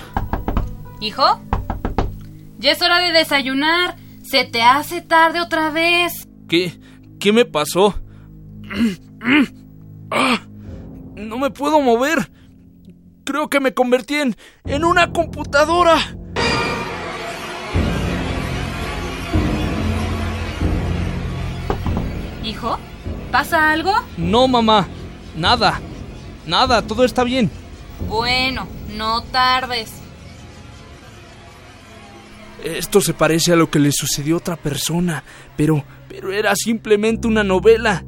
[1.00, 1.40] ¿Hijo?
[2.66, 3.96] Ya es hora de desayunar.
[4.24, 6.28] Se te hace tarde otra vez.
[6.50, 6.74] ¿Qué?
[7.20, 7.94] ¿Qué me pasó?
[10.10, 10.42] ¡Ah!
[11.16, 12.32] No me puedo mover.
[13.24, 16.00] Creo que me convertí en, en una computadora.
[22.44, 22.80] ¿Hijo?
[23.32, 23.94] ¿Pasa algo?
[24.18, 24.88] No, mamá.
[25.36, 25.80] Nada.
[26.48, 27.52] Nada, todo está bien.
[28.08, 30.05] Bueno, no tardes.
[32.66, 35.24] Esto se parece a lo que le sucedió a otra persona,
[35.56, 38.04] pero, pero era simplemente una novela.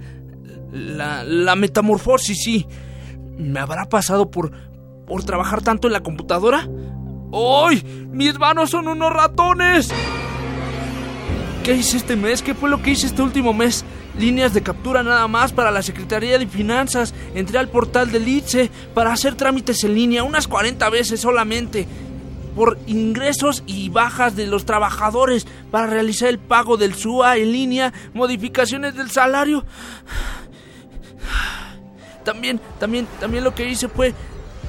[0.71, 2.67] La, la metamorfosis, sí.
[3.37, 4.51] ¿Me habrá pasado por,
[5.05, 6.67] por trabajar tanto en la computadora?
[7.31, 8.07] ¡Ay!
[8.11, 9.89] ¡Mis manos son unos ratones!
[11.63, 12.41] ¿Qué hice este mes?
[12.41, 13.85] ¿Qué fue lo que hice este último mes?
[14.17, 17.13] Líneas de captura nada más para la Secretaría de Finanzas.
[17.35, 21.85] Entré al portal del ITSE para hacer trámites en línea unas 40 veces solamente
[22.57, 27.93] por ingresos y bajas de los trabajadores para realizar el pago del SUA en línea,
[28.15, 29.63] modificaciones del salario.
[32.25, 34.15] También, también, también lo que hice fue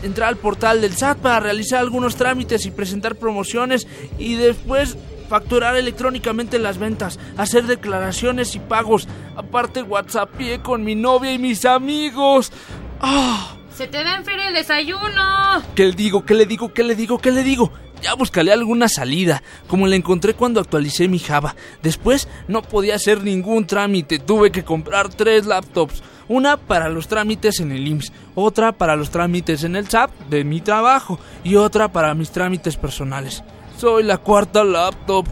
[0.03, 3.87] entrar al portal del SAT para realizar algunos trámites y presentar promociones
[4.19, 4.99] y después
[5.31, 9.09] facturar electrónicamente las ventas, hacer declaraciones y pagos.
[9.35, 10.31] Aparte WhatsApp
[10.63, 12.53] con mi novia y mis amigos.
[13.01, 13.58] ¡Ah!
[13.79, 15.63] ¡Se te va a enfriar el desayuno!
[15.77, 16.25] ¿Qué le digo?
[16.25, 16.75] ¿Qué le digo?
[16.75, 17.19] ¿Qué le digo?
[17.21, 17.71] ¿Qué le digo?
[18.03, 21.55] Ya buscaré alguna salida, como la encontré cuando actualicé mi Java.
[21.81, 26.03] Después no podía hacer ningún trámite, tuve que comprar tres laptops.
[26.27, 30.43] Una para los trámites en el IMSS, otra para los trámites en el SAP de
[30.43, 33.45] mi trabajo y otra para mis trámites personales.
[33.77, 35.25] Soy la cuarta laptop.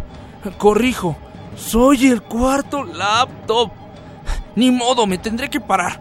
[0.56, 1.16] Corrijo,
[1.56, 3.72] soy el cuarto laptop.
[4.54, 6.00] Ni modo, me tendré que parar.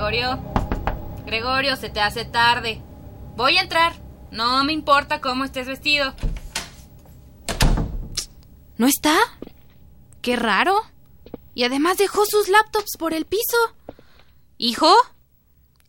[0.00, 0.40] Gregorio,
[1.26, 2.80] Gregorio, se te hace tarde.
[3.36, 3.92] Voy a entrar.
[4.30, 6.14] No me importa cómo estés vestido.
[8.78, 9.18] ¿No está?
[10.22, 10.80] Qué raro.
[11.52, 13.58] Y además dejó sus laptops por el piso.
[14.56, 14.90] Hijo,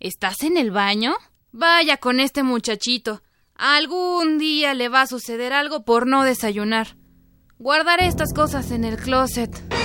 [0.01, 1.15] ¿estás en el baño?
[1.53, 3.23] Vaya con este muchachito.
[3.55, 6.97] Algún día le va a suceder algo por no desayunar.
[7.59, 9.80] Guardaré estas cosas en el closet.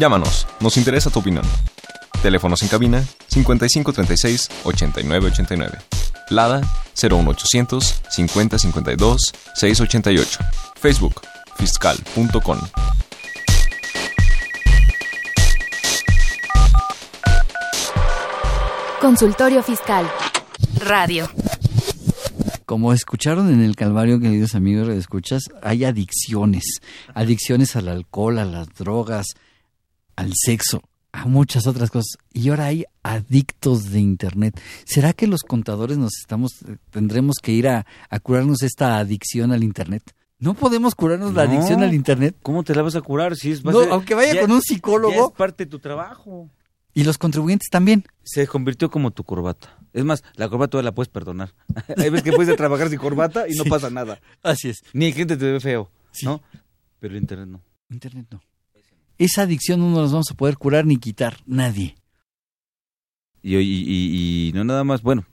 [0.00, 1.44] Llámanos, nos interesa tu opinión.
[2.22, 5.78] Teléfonos en cabina 5536 8989.
[6.30, 6.62] Lada
[6.94, 9.20] 01800 5052
[9.56, 10.38] 688.
[10.76, 11.20] Facebook
[11.56, 12.58] fiscal.com.
[19.02, 20.10] Consultorio Fiscal.
[20.78, 21.28] Radio.
[22.64, 26.80] Como escucharon en el Calvario, queridos amigos de escuchas, hay adicciones.
[27.12, 29.26] Adicciones al alcohol, a las drogas,
[30.20, 32.18] al sexo, a muchas otras cosas.
[32.32, 34.60] Y ahora hay adictos de Internet.
[34.84, 36.52] ¿Será que los contadores nos estamos,
[36.90, 37.86] tendremos que ir a,
[38.22, 40.14] curarnos esta adicción al Internet?
[40.38, 42.36] No podemos curarnos la adicción al Internet.
[42.42, 43.34] ¿Cómo te la vas a curar?
[43.34, 45.28] Si es, no, aunque vaya con un psicólogo.
[45.28, 46.50] es parte de tu trabajo.
[46.92, 48.04] Y los contribuyentes también.
[48.22, 49.78] Se convirtió como tu corbata.
[49.92, 51.54] Es más, la corbata todavía la puedes perdonar.
[51.96, 54.20] Hay veces que puedes trabajar sin corbata y no pasa nada.
[54.42, 54.82] Así es.
[54.92, 55.90] Ni el cliente te ve feo,
[56.22, 56.42] ¿no?
[56.98, 57.62] Pero el internet no.
[57.88, 58.42] Internet no.
[59.20, 61.94] Esa adicción no nos vamos a poder curar ni quitar, nadie.
[63.42, 65.26] Y, y, y no nada más, bueno,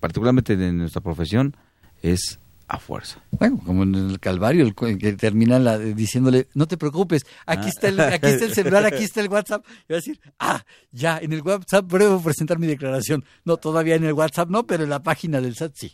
[0.00, 1.54] particularmente en nuestra profesión,
[2.02, 3.22] es a fuerza.
[3.30, 7.68] Bueno, como en el Calvario, el que termina la, diciéndole, no te preocupes, aquí, ah.
[7.68, 9.64] está el, aquí está el celular, aquí está el WhatsApp.
[9.88, 13.24] Y va a decir, ah, ya, en el WhatsApp puedo presentar mi declaración.
[13.44, 15.92] No, todavía en el WhatsApp no, pero en la página del SAT sí.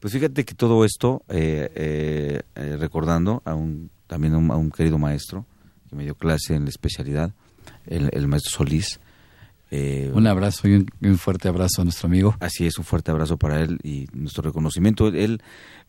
[0.00, 4.98] Pues fíjate que todo esto, eh, eh, eh, recordando a un, también a un, querido
[4.98, 5.46] maestro
[5.92, 7.34] que me dio clase en la especialidad,
[7.86, 8.98] el maestro Solís,
[9.74, 12.36] eh, un abrazo y un, fuerte abrazo a nuestro amigo.
[12.40, 15.08] Así es, un fuerte abrazo para él y nuestro reconocimiento.
[15.08, 15.40] Él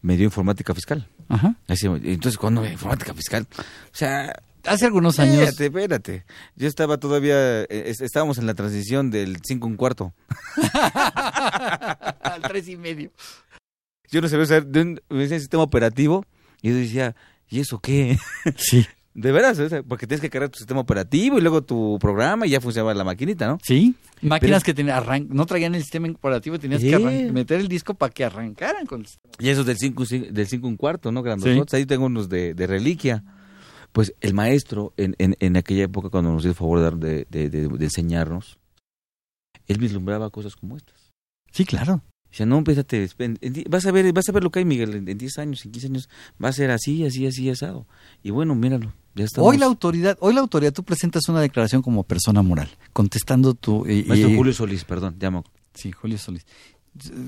[0.02, 1.10] me dio informática fiscal.
[1.28, 1.58] Ajá.
[1.68, 3.46] entonces, ¿cuándo informática fiscal?
[3.52, 4.42] O sea...
[4.66, 5.42] Hace algunos años.
[5.42, 6.26] Espérate, espérate.
[6.56, 10.14] Yo estaba todavía, eh, estábamos en la transición del 5 un cuarto.
[12.22, 13.12] Al 3 y medio.
[14.10, 16.26] Yo no sabía usar, me decía sistema operativo
[16.62, 17.14] y yo decía,
[17.50, 18.18] ¿y eso qué?
[18.56, 18.88] Sí.
[19.16, 22.60] De veras, porque tienes que cargar tu sistema operativo y luego tu programa y ya
[22.60, 23.60] funcionaba la maquinita, ¿no?
[23.62, 28.24] Sí, máquinas que no traían el sistema operativo, tenías que meter el disco para que
[28.24, 29.36] arrancaran con el sistema.
[29.40, 31.22] Y esos del 5 del cinco un cuarto, ¿no?
[31.22, 33.24] Grandes Ahí tengo unos de, reliquia.
[33.92, 37.50] Pues el maestro, en, en, en, aquella época, cuando nos dio el favor de, de,
[37.50, 38.58] de enseñarnos,
[39.68, 41.12] él vislumbraba cosas como estas.
[41.52, 42.02] Sí, claro.
[42.34, 43.08] Dice, no, empézate,
[43.70, 45.88] vas a ver, vas a ver lo que hay, Miguel, en, 10 años, en 15
[45.88, 46.10] años,
[46.44, 47.86] va a ser así, así, así, asado.
[48.24, 48.92] Y bueno, míralo,
[49.38, 53.86] Hoy la autoridad, hoy la autoridad, tú presentas una declaración como persona moral, contestando tu...
[53.86, 55.44] Eh, Maestro eh, Julio Solís, perdón, llamo.
[55.76, 56.48] Sí, Julio Solís.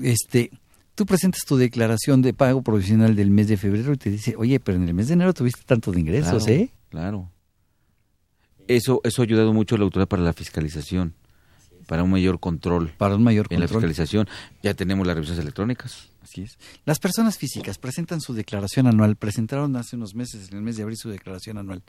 [0.02, 0.50] Este,
[0.96, 4.58] tú presentas tu declaración de pago provisional del mes de febrero y te dice, oye,
[4.58, 6.72] pero en el mes de enero tuviste tanto de ingresos, ¿eh?
[6.88, 7.30] Claro.
[8.66, 11.14] Eso, eso ha ayudado mucho a la autoridad para la fiscalización,
[11.86, 12.92] para un mayor control.
[12.98, 13.56] Para un mayor control.
[13.56, 14.28] En la fiscalización.
[14.62, 16.08] Ya tenemos las revisiones electrónicas.
[16.22, 16.58] Así es.
[16.84, 19.16] Las personas físicas presentan su declaración anual.
[19.16, 21.82] Presentaron hace unos meses, en el mes de abril, su declaración anual.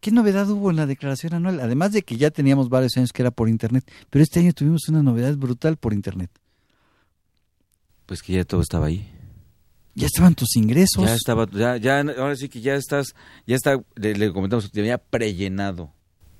[0.00, 1.60] ¿Qué novedad hubo en la declaración anual?
[1.60, 4.88] Además de que ya teníamos varios años que era por Internet, pero este año tuvimos
[4.88, 6.30] una novedad brutal por Internet.
[8.06, 9.10] Pues que ya todo estaba ahí.
[9.94, 11.04] Ya estaban tus ingresos.
[11.04, 14.80] Ya estaba, ya, ya, ahora sí que ya estás, ya está, le, le comentamos, te
[14.80, 15.92] había prellenado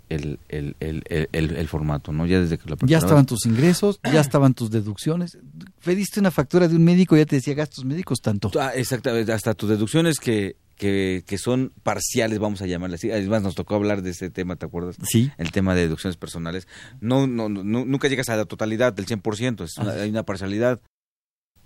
[0.09, 2.27] el, el, el, el, formato, ¿no?
[2.27, 5.39] Ya desde que Ya estaban tus ingresos, ya estaban tus deducciones.
[5.85, 8.51] Pediste una factura de un médico, ya te decía gastos médicos tanto.
[8.59, 13.11] Ah, exactamente, hasta tus deducciones que, que, que son parciales, vamos a llamarlas así.
[13.11, 14.97] Además, nos tocó hablar de ese tema, ¿te acuerdas?
[15.03, 15.31] Sí.
[15.37, 16.67] El tema de deducciones personales.
[17.01, 20.81] No, no, nunca llegas a la totalidad del 100%, es hay una parcialidad.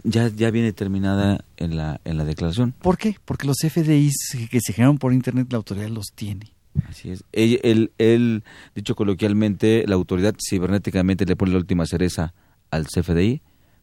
[0.04, 2.72] Ya, ya viene terminada en la, en la declaración.
[2.72, 3.16] ¿Por qué?
[3.24, 6.52] Porque los FDIs que se generaron por Internet, la autoridad los tiene.
[6.88, 7.24] Así es.
[7.32, 8.44] Él, él,
[8.74, 12.34] dicho coloquialmente, la autoridad cibernéticamente le pone la última cereza
[12.70, 13.42] al CFDI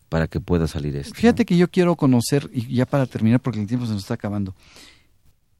[0.09, 1.13] para que pueda salir esto.
[1.13, 4.15] Fíjate que yo quiero conocer, y ya para terminar, porque el tiempo se nos está
[4.15, 4.55] acabando,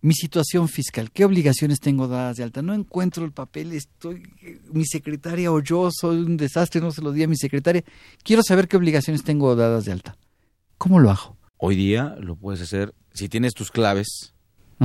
[0.01, 2.61] mi situación fiscal, qué obligaciones tengo dadas de alta.
[2.61, 4.23] No encuentro el papel, estoy,
[4.71, 7.83] mi secretaria o yo soy un desastre, no se lo di a mi secretaria.
[8.23, 10.15] Quiero saber qué obligaciones tengo dadas de alta.
[10.77, 11.37] ¿Cómo lo hago?
[11.57, 14.33] Hoy día lo puedes hacer, si tienes tus claves,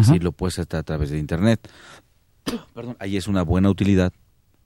[0.03, 1.71] si lo puedes hacer a través de Internet.
[2.75, 4.13] perdón, ahí es una buena utilidad,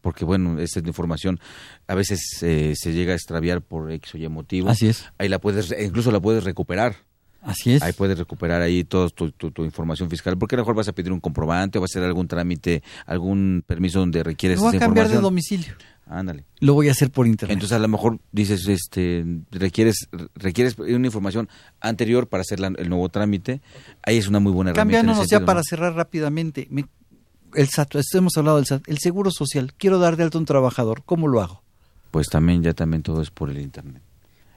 [0.01, 1.41] porque bueno, esa información
[1.87, 4.69] a veces eh, se llega a extraviar por X o Y motivo.
[4.69, 5.07] Así es.
[5.19, 6.97] Ahí la puedes, incluso la puedes recuperar.
[7.41, 7.83] Así es.
[7.83, 10.89] Ahí puedes recuperar ahí toda tu, tu, tu, información fiscal, porque a lo mejor vas
[10.89, 14.67] a pedir un comprobante o vas a hacer algún trámite, algún permiso donde requieres voy
[14.67, 15.23] a esa cambiar de información.
[15.23, 15.75] domicilio.
[16.11, 16.47] Ándale.
[16.61, 17.53] Lo voy a hacer por internet.
[17.55, 21.49] Entonces a lo mejor dices, este, requieres, requieres una información
[21.81, 23.61] anterior para hacer la- el nuevo trámite.
[24.03, 25.01] Ahí es una muy buena herramienta.
[25.01, 26.67] en Cambiándonos ya para cerrar rápidamente.
[26.71, 26.87] me-
[27.55, 29.73] el SAT, hemos hablado del SAT, el seguro social.
[29.77, 31.03] Quiero dar de alta a un trabajador.
[31.05, 31.63] ¿Cómo lo hago?
[32.11, 34.03] Pues también ya también todo es por el internet.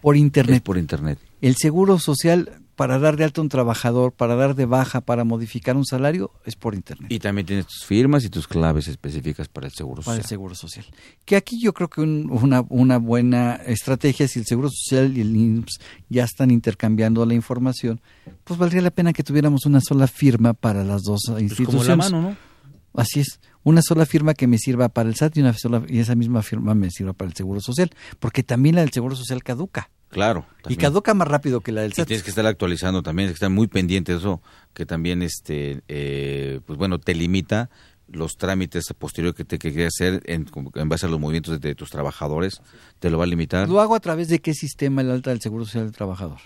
[0.02, 0.64] Por Es internet.
[0.64, 1.20] por internet.
[1.42, 5.24] El seguro social para dar de alta a un trabajador, para dar de baja, para
[5.24, 7.12] modificar un salario, es por internet.
[7.12, 10.20] Y también tienes tus firmas y tus claves específicas para el seguro para social.
[10.22, 10.86] el seguro social.
[11.24, 15.22] Que aquí yo creo que un- una, una buena estrategia, si el seguro social y
[15.22, 15.80] el IMSS
[16.10, 18.02] ya están intercambiando la información,
[18.44, 21.76] pues valdría la pena que tuviéramos una sola firma para las dos Pues instituciones.
[21.76, 22.51] como la mano, ¿no?
[22.94, 26.00] Así es, una sola firma que me sirva para el SAT y, una sola, y
[26.00, 27.89] esa misma firma me sirva para el seguro social,
[28.20, 29.89] porque también la del seguro social caduca.
[30.10, 30.46] Claro.
[30.60, 30.80] Y también.
[30.82, 32.08] caduca más rápido que la del Y SAT.
[32.08, 34.42] tienes que estar actualizando también, tienes que estar muy pendiente de eso,
[34.74, 37.70] que también, este, eh, pues bueno, te limita
[38.08, 41.70] los trámites posteriores que te que quieras hacer en, en base a los movimientos de,
[41.70, 42.62] de tus trabajadores,
[43.00, 43.70] te lo va a limitar.
[43.70, 46.39] ¿Lo hago a través de qué sistema el alta del seguro social del trabajador?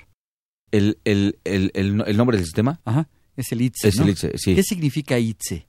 [0.71, 3.87] El, el, el, el, el nombre del sistema Ajá, es el ITSE.
[3.87, 4.03] es ¿no?
[4.03, 4.53] el ITSE, sí.
[4.53, 5.65] ¿Qué significa ITSE?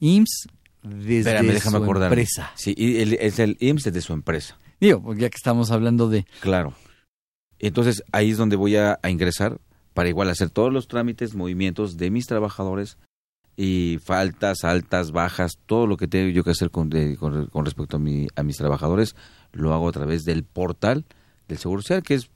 [0.00, 0.48] IMSS
[0.82, 2.52] desde Espérame, déjame su empresa.
[2.54, 4.56] Sí, y el- es el IMSS desde su empresa.
[4.80, 6.24] Digo, porque ya que estamos hablando de...
[6.40, 6.74] Claro.
[7.58, 9.60] Entonces ahí es donde voy a, a ingresar
[9.94, 12.96] para igual hacer todos los trámites, movimientos de mis trabajadores
[13.56, 17.64] y faltas, altas, bajas, todo lo que tengo yo que hacer con, de- con, con
[17.64, 19.16] respecto a, mi, a mis trabajadores,
[19.52, 21.04] lo hago a través del portal
[21.48, 22.30] del Seguro Social, que es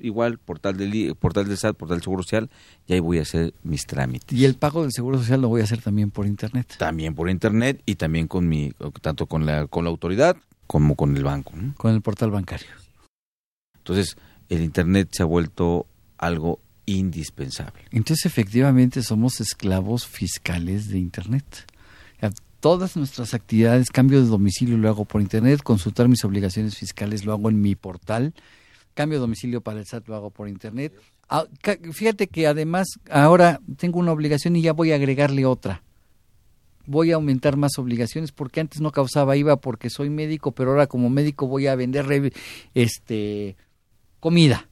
[0.00, 2.50] igual portal del, portal del SAT, portal del Seguro Social,
[2.86, 4.36] y ahí voy a hacer mis trámites.
[4.36, 6.74] Y el pago del seguro social lo voy a hacer también por internet.
[6.78, 10.36] También por internet y también con mi, tanto con la, con la autoridad
[10.66, 11.52] como con el banco.
[11.54, 11.74] ¿no?
[11.76, 12.68] Con el portal bancario.
[13.78, 14.16] Entonces,
[14.48, 15.86] el internet se ha vuelto
[16.18, 17.82] algo indispensable.
[17.90, 21.66] Entonces, efectivamente, somos esclavos fiscales de Internet.
[22.60, 27.32] Todas nuestras actividades, cambio de domicilio lo hago por Internet, consultar mis obligaciones fiscales lo
[27.32, 28.34] hago en mi portal,
[28.96, 30.92] cambio de domicilio para el SAT lo hago por Internet.
[31.28, 31.44] Ah,
[31.92, 35.82] Fíjate que además ahora tengo una obligación y ya voy a agregarle otra.
[36.86, 40.86] Voy a aumentar más obligaciones porque antes no causaba IVA porque soy médico, pero ahora
[40.86, 42.32] como médico voy a vender
[42.74, 43.56] este
[44.18, 44.68] comida.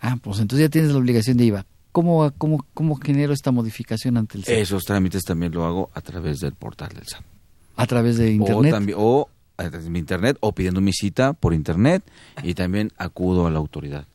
[0.00, 1.66] Ah, pues entonces ya tienes la obligación de IVA.
[1.92, 4.54] ¿Cómo, cómo, cómo genero esta modificación ante el SAT?
[4.54, 7.22] Esos trámites también lo hago a través del portal del SAT.
[7.76, 8.72] A través de Internet.
[8.72, 12.02] O, también, o a través de mi internet, o pidiendo mi cita por internet,
[12.42, 14.06] y también acudo a la autoridad.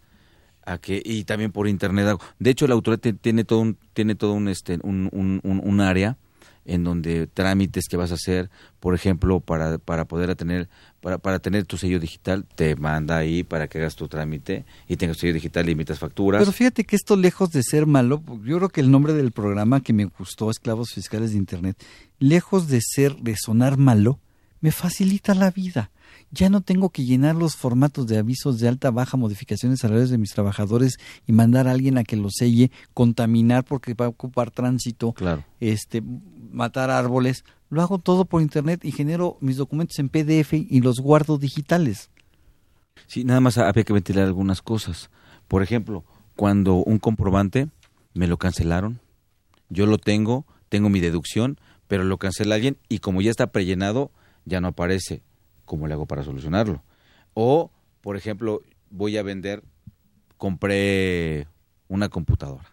[0.65, 2.19] A que, y también por internet hago.
[2.37, 6.17] De hecho, la autoridad tiene todo un, tiene todo un, este, un, un, un- área
[6.65, 10.69] en donde trámites que vas a hacer, por ejemplo, para, para poder tener,
[11.01, 14.97] para, para tener tu sello digital, te manda ahí para que hagas tu trámite y
[14.97, 16.39] tengas sello digital y facturas.
[16.39, 19.81] Pero fíjate que esto lejos de ser malo, yo creo que el nombre del programa
[19.81, 21.83] que me gustó, Esclavos Fiscales de Internet,
[22.19, 24.19] lejos de ser, de sonar malo,
[24.61, 25.91] me facilita la vida.
[26.31, 30.17] Ya no tengo que llenar los formatos de avisos de alta, baja, modificaciones salariales de
[30.17, 30.97] mis trabajadores
[31.27, 35.43] y mandar a alguien a que los selle, contaminar porque va a ocupar tránsito, Claro.
[35.59, 36.01] este,
[36.51, 37.43] matar árboles.
[37.69, 42.09] Lo hago todo por internet y genero mis documentos en PDF y los guardo digitales.
[43.07, 45.09] Sí, nada más había que ventilar algunas cosas.
[45.47, 46.05] Por ejemplo,
[46.35, 47.67] cuando un comprobante
[48.13, 48.99] me lo cancelaron,
[49.69, 51.57] yo lo tengo, tengo mi deducción,
[51.87, 54.11] pero lo cancela alguien y como ya está prellenado,
[54.45, 55.23] ya no aparece.
[55.65, 56.83] ¿Cómo le hago para solucionarlo?
[57.33, 57.71] O,
[58.01, 59.63] por ejemplo, voy a vender,
[60.37, 61.47] compré
[61.87, 62.65] una computadora.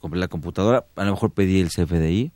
[0.00, 2.32] Compré la computadora, a lo mejor pedí el CFDI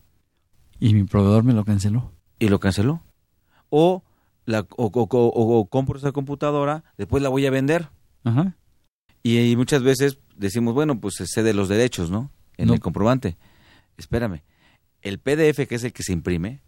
[0.80, 2.12] Y mi proveedor me lo canceló.
[2.38, 3.02] y lo canceló.
[3.68, 4.02] O,
[4.46, 7.88] la, o, o- compro esa computadora, después la voy a vender.
[8.24, 8.56] Ajá.
[9.22, 12.30] Y, y muchas veces decimos, bueno, pues se cede los derechos, ¿no?
[12.56, 12.74] En No.
[12.74, 13.36] el comprobante.
[13.98, 14.42] Espérame.
[15.02, 16.60] El PDF, que es el que se imprime,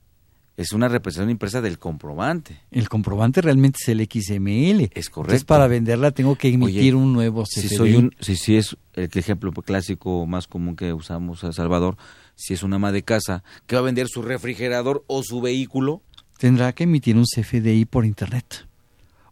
[0.57, 2.61] es una representación impresa del comprobante.
[2.71, 4.91] El comprobante realmente es el XML.
[4.95, 5.33] Es correcto.
[5.33, 7.77] Entonces, para venderla tengo que emitir Oye, un nuevo Si CFDI.
[7.77, 11.97] soy un, si, si es el ejemplo clásico más común que usamos a Salvador,
[12.35, 16.03] si es una ama de casa que va a vender su refrigerador o su vehículo,
[16.43, 18.67] Tendrá que emitir un CFDI por Internet.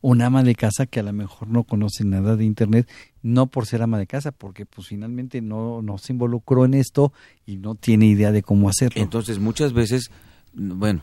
[0.01, 2.89] Un ama de casa que a lo mejor no conoce nada de Internet,
[3.21, 7.13] no por ser ama de casa, porque pues finalmente no, no se involucró en esto
[7.45, 9.03] y no tiene idea de cómo hacerlo.
[9.03, 10.13] Entonces, muchas veces,
[10.53, 11.03] bueno,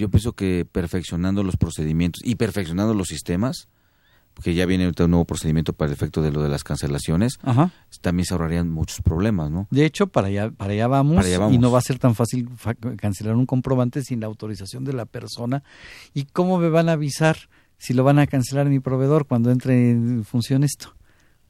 [0.00, 3.68] yo pienso que perfeccionando los procedimientos y perfeccionando los sistemas,
[4.34, 7.38] porque ya viene ahorita un nuevo procedimiento para el efecto de lo de las cancelaciones,
[7.42, 7.70] Ajá.
[8.02, 9.66] también se ahorrarían muchos problemas, ¿no?
[9.70, 11.54] De hecho, para allá, para allá vamos, Para allá vamos.
[11.54, 14.92] y no va a ser tan fácil fa- cancelar un comprobante sin la autorización de
[14.92, 15.62] la persona.
[16.12, 17.36] ¿Y cómo me van a avisar
[17.78, 20.94] si lo van a cancelar mi proveedor cuando entre en función esto?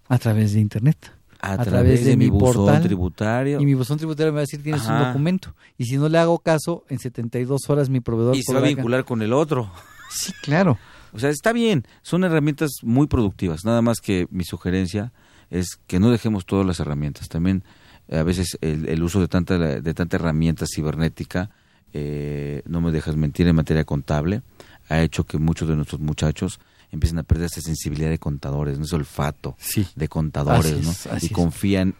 [0.09, 1.13] A través de Internet.
[1.53, 3.61] A, través, de, mi buzón tributario.
[3.61, 5.55] Y mi buzón tributario me va a decir tienes un documento.
[5.79, 8.35] Y si no le hago caso, en 72 horas mi proveedor...
[8.35, 9.71] Y se va a vincular con el otro.
[10.11, 10.79] Sí, claro.
[11.13, 11.87] O sea, está bien.
[12.03, 13.65] Son herramientas muy productivas.
[13.65, 15.13] Nada más que mi sugerencia
[15.51, 17.29] es que no dejemos todas las herramientas.
[17.29, 17.65] También
[18.11, 21.51] a veces el, uso de tanta, de tanta herramienta cibernética,
[21.93, 24.43] eh, no me dejas mentir, en materia contable,
[24.89, 26.61] ha hecho que muchos de nuestros muchachos
[26.97, 28.85] empiecen a perder esa sensibilidad de contadores, ¿no?
[28.85, 29.57] ese olfato
[29.95, 30.93] de contadores, ¿no?
[31.21, 31.95] y confían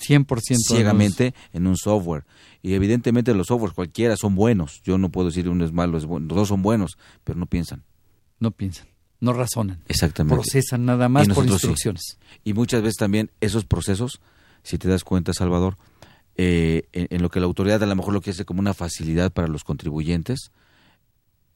[0.00, 2.24] 100% ciegamente en un software.
[2.62, 4.82] Y evidentemente los softwares cualquiera son buenos.
[4.82, 6.26] Yo no puedo decir uno es malo, es bueno.
[6.28, 7.84] los dos son buenos, pero no piensan.
[8.38, 8.86] No piensan,
[9.20, 9.82] no razonan.
[9.86, 10.34] Exactamente.
[10.34, 12.18] Procesan nada más por instrucciones.
[12.42, 14.20] Y muchas veces también esos procesos,
[14.62, 15.76] si te das cuenta, Salvador,
[16.36, 19.30] eh, en, lo que la autoridad a lo mejor lo que hace como una facilidad
[19.30, 20.52] para los contribuyentes,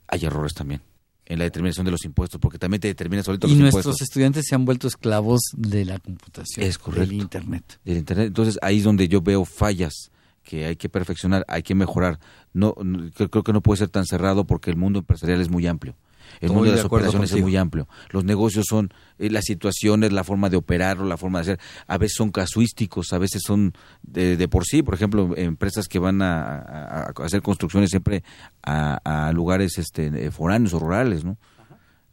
[0.08, 0.82] hay errores también
[1.26, 3.84] en la determinación de los impuestos, porque también te determina solito los impuestos.
[3.84, 7.80] Y nuestros estudiantes se han vuelto esclavos de la computación, es correcto, del Internet.
[7.84, 8.26] Del Internet.
[8.26, 10.10] Entonces ahí es donde yo veo fallas
[10.42, 12.20] que hay que perfeccionar, hay que mejorar.
[12.52, 12.74] No,
[13.14, 15.96] creo que no puede ser tan cerrado porque el mundo empresarial es muy amplio.
[16.40, 17.88] El mundo de las operaciones es muy amplio.
[18.10, 21.60] Los negocios son eh, las situaciones, la forma de operar o la forma de hacer.
[21.86, 23.72] A veces son casuísticos, a veces son
[24.02, 24.82] de, por sí.
[24.82, 28.24] Por ejemplo, empresas que van a, hacer construcciones siempre
[28.62, 31.38] a, lugares este, eh, foráneos o rurales, ¿no?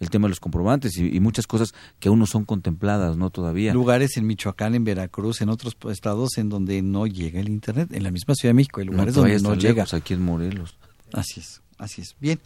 [0.01, 3.29] el tema de los comprobantes y, muchas cosas que aún no son contempladas, ¿no?
[3.29, 3.71] Todavía.
[3.71, 7.93] Lugares en Michoacán, en Veracruz, en otros estados en donde no llega el Internet.
[7.93, 9.85] En la misma Ciudad de México hay lugares donde no llega.
[9.91, 10.75] aquí en Morelos.
[11.13, 12.15] Así es, así es.
[12.19, 12.39] Bien,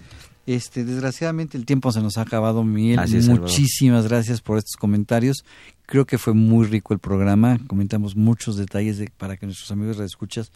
[0.46, 3.00] este, desgraciadamente el tiempo se nos ha acabado, Miguel.
[3.28, 5.44] Muchísimas gracias por estos comentarios.
[5.86, 7.60] Creo que fue muy rico el programa.
[7.68, 10.52] Comentamos muchos detalles para que nuestros amigos escuchas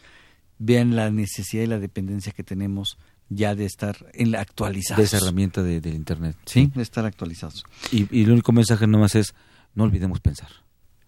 [0.58, 2.98] vean la necesidad y la dependencia que tenemos
[3.30, 4.98] ya de estar en la actualizados.
[4.98, 6.36] De esa herramienta de, del Internet.
[6.46, 7.64] Sí, de estar actualizados.
[7.90, 9.34] Y, y el único mensaje nomás es,
[9.74, 10.50] no olvidemos pensar.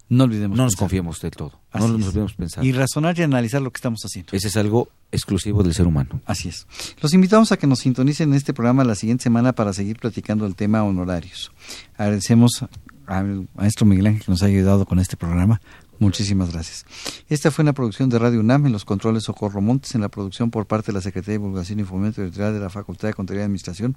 [0.08, 0.56] No olvidemos.
[0.56, 1.60] No nos confiemos del todo.
[1.74, 2.64] no nos olvidemos pensar.
[2.64, 4.32] Y razonar y analizar lo que estamos haciendo.
[4.32, 6.20] Ese es algo exclusivo del ser humano.
[6.26, 6.66] Así es.
[7.00, 10.46] Los invitamos a que nos sintonicen en este programa la siguiente semana para seguir platicando
[10.46, 11.52] el tema honorarios.
[11.96, 12.64] Agradecemos
[13.06, 15.60] al maestro Miguel Ángel que nos ha ayudado con este programa.
[15.98, 16.84] Muchísimas gracias.
[17.28, 20.50] Esta fue una producción de Radio UNAM en los controles Socorro Montes, en la producción
[20.50, 23.42] por parte de la Secretaría de Divulgación y Fomento Editorial de la Facultad de Contaduría
[23.42, 23.96] y Administración,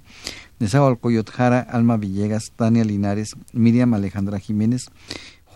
[1.00, 4.86] Coyot Jara, Alma Villegas, Tania Linares, Miriam Alejandra Jiménez,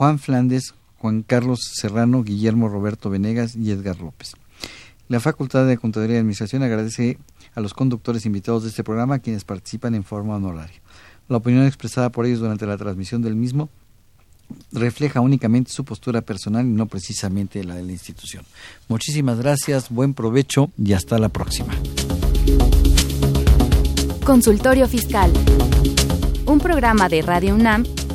[0.01, 4.33] Juan Flandes, Juan Carlos Serrano, Guillermo Roberto Venegas y Edgar López.
[5.09, 7.19] La Facultad de Contaduría y Administración agradece
[7.55, 10.81] a los conductores invitados de este programa quienes participan en forma honoraria.
[11.29, 13.69] La opinión expresada por ellos durante la transmisión del mismo
[14.73, 18.43] refleja únicamente su postura personal y no precisamente la de la institución.
[18.89, 21.75] Muchísimas gracias, buen provecho y hasta la próxima.
[24.25, 25.31] Consultorio Fiscal.
[26.47, 27.85] Un programa de Radio UNAM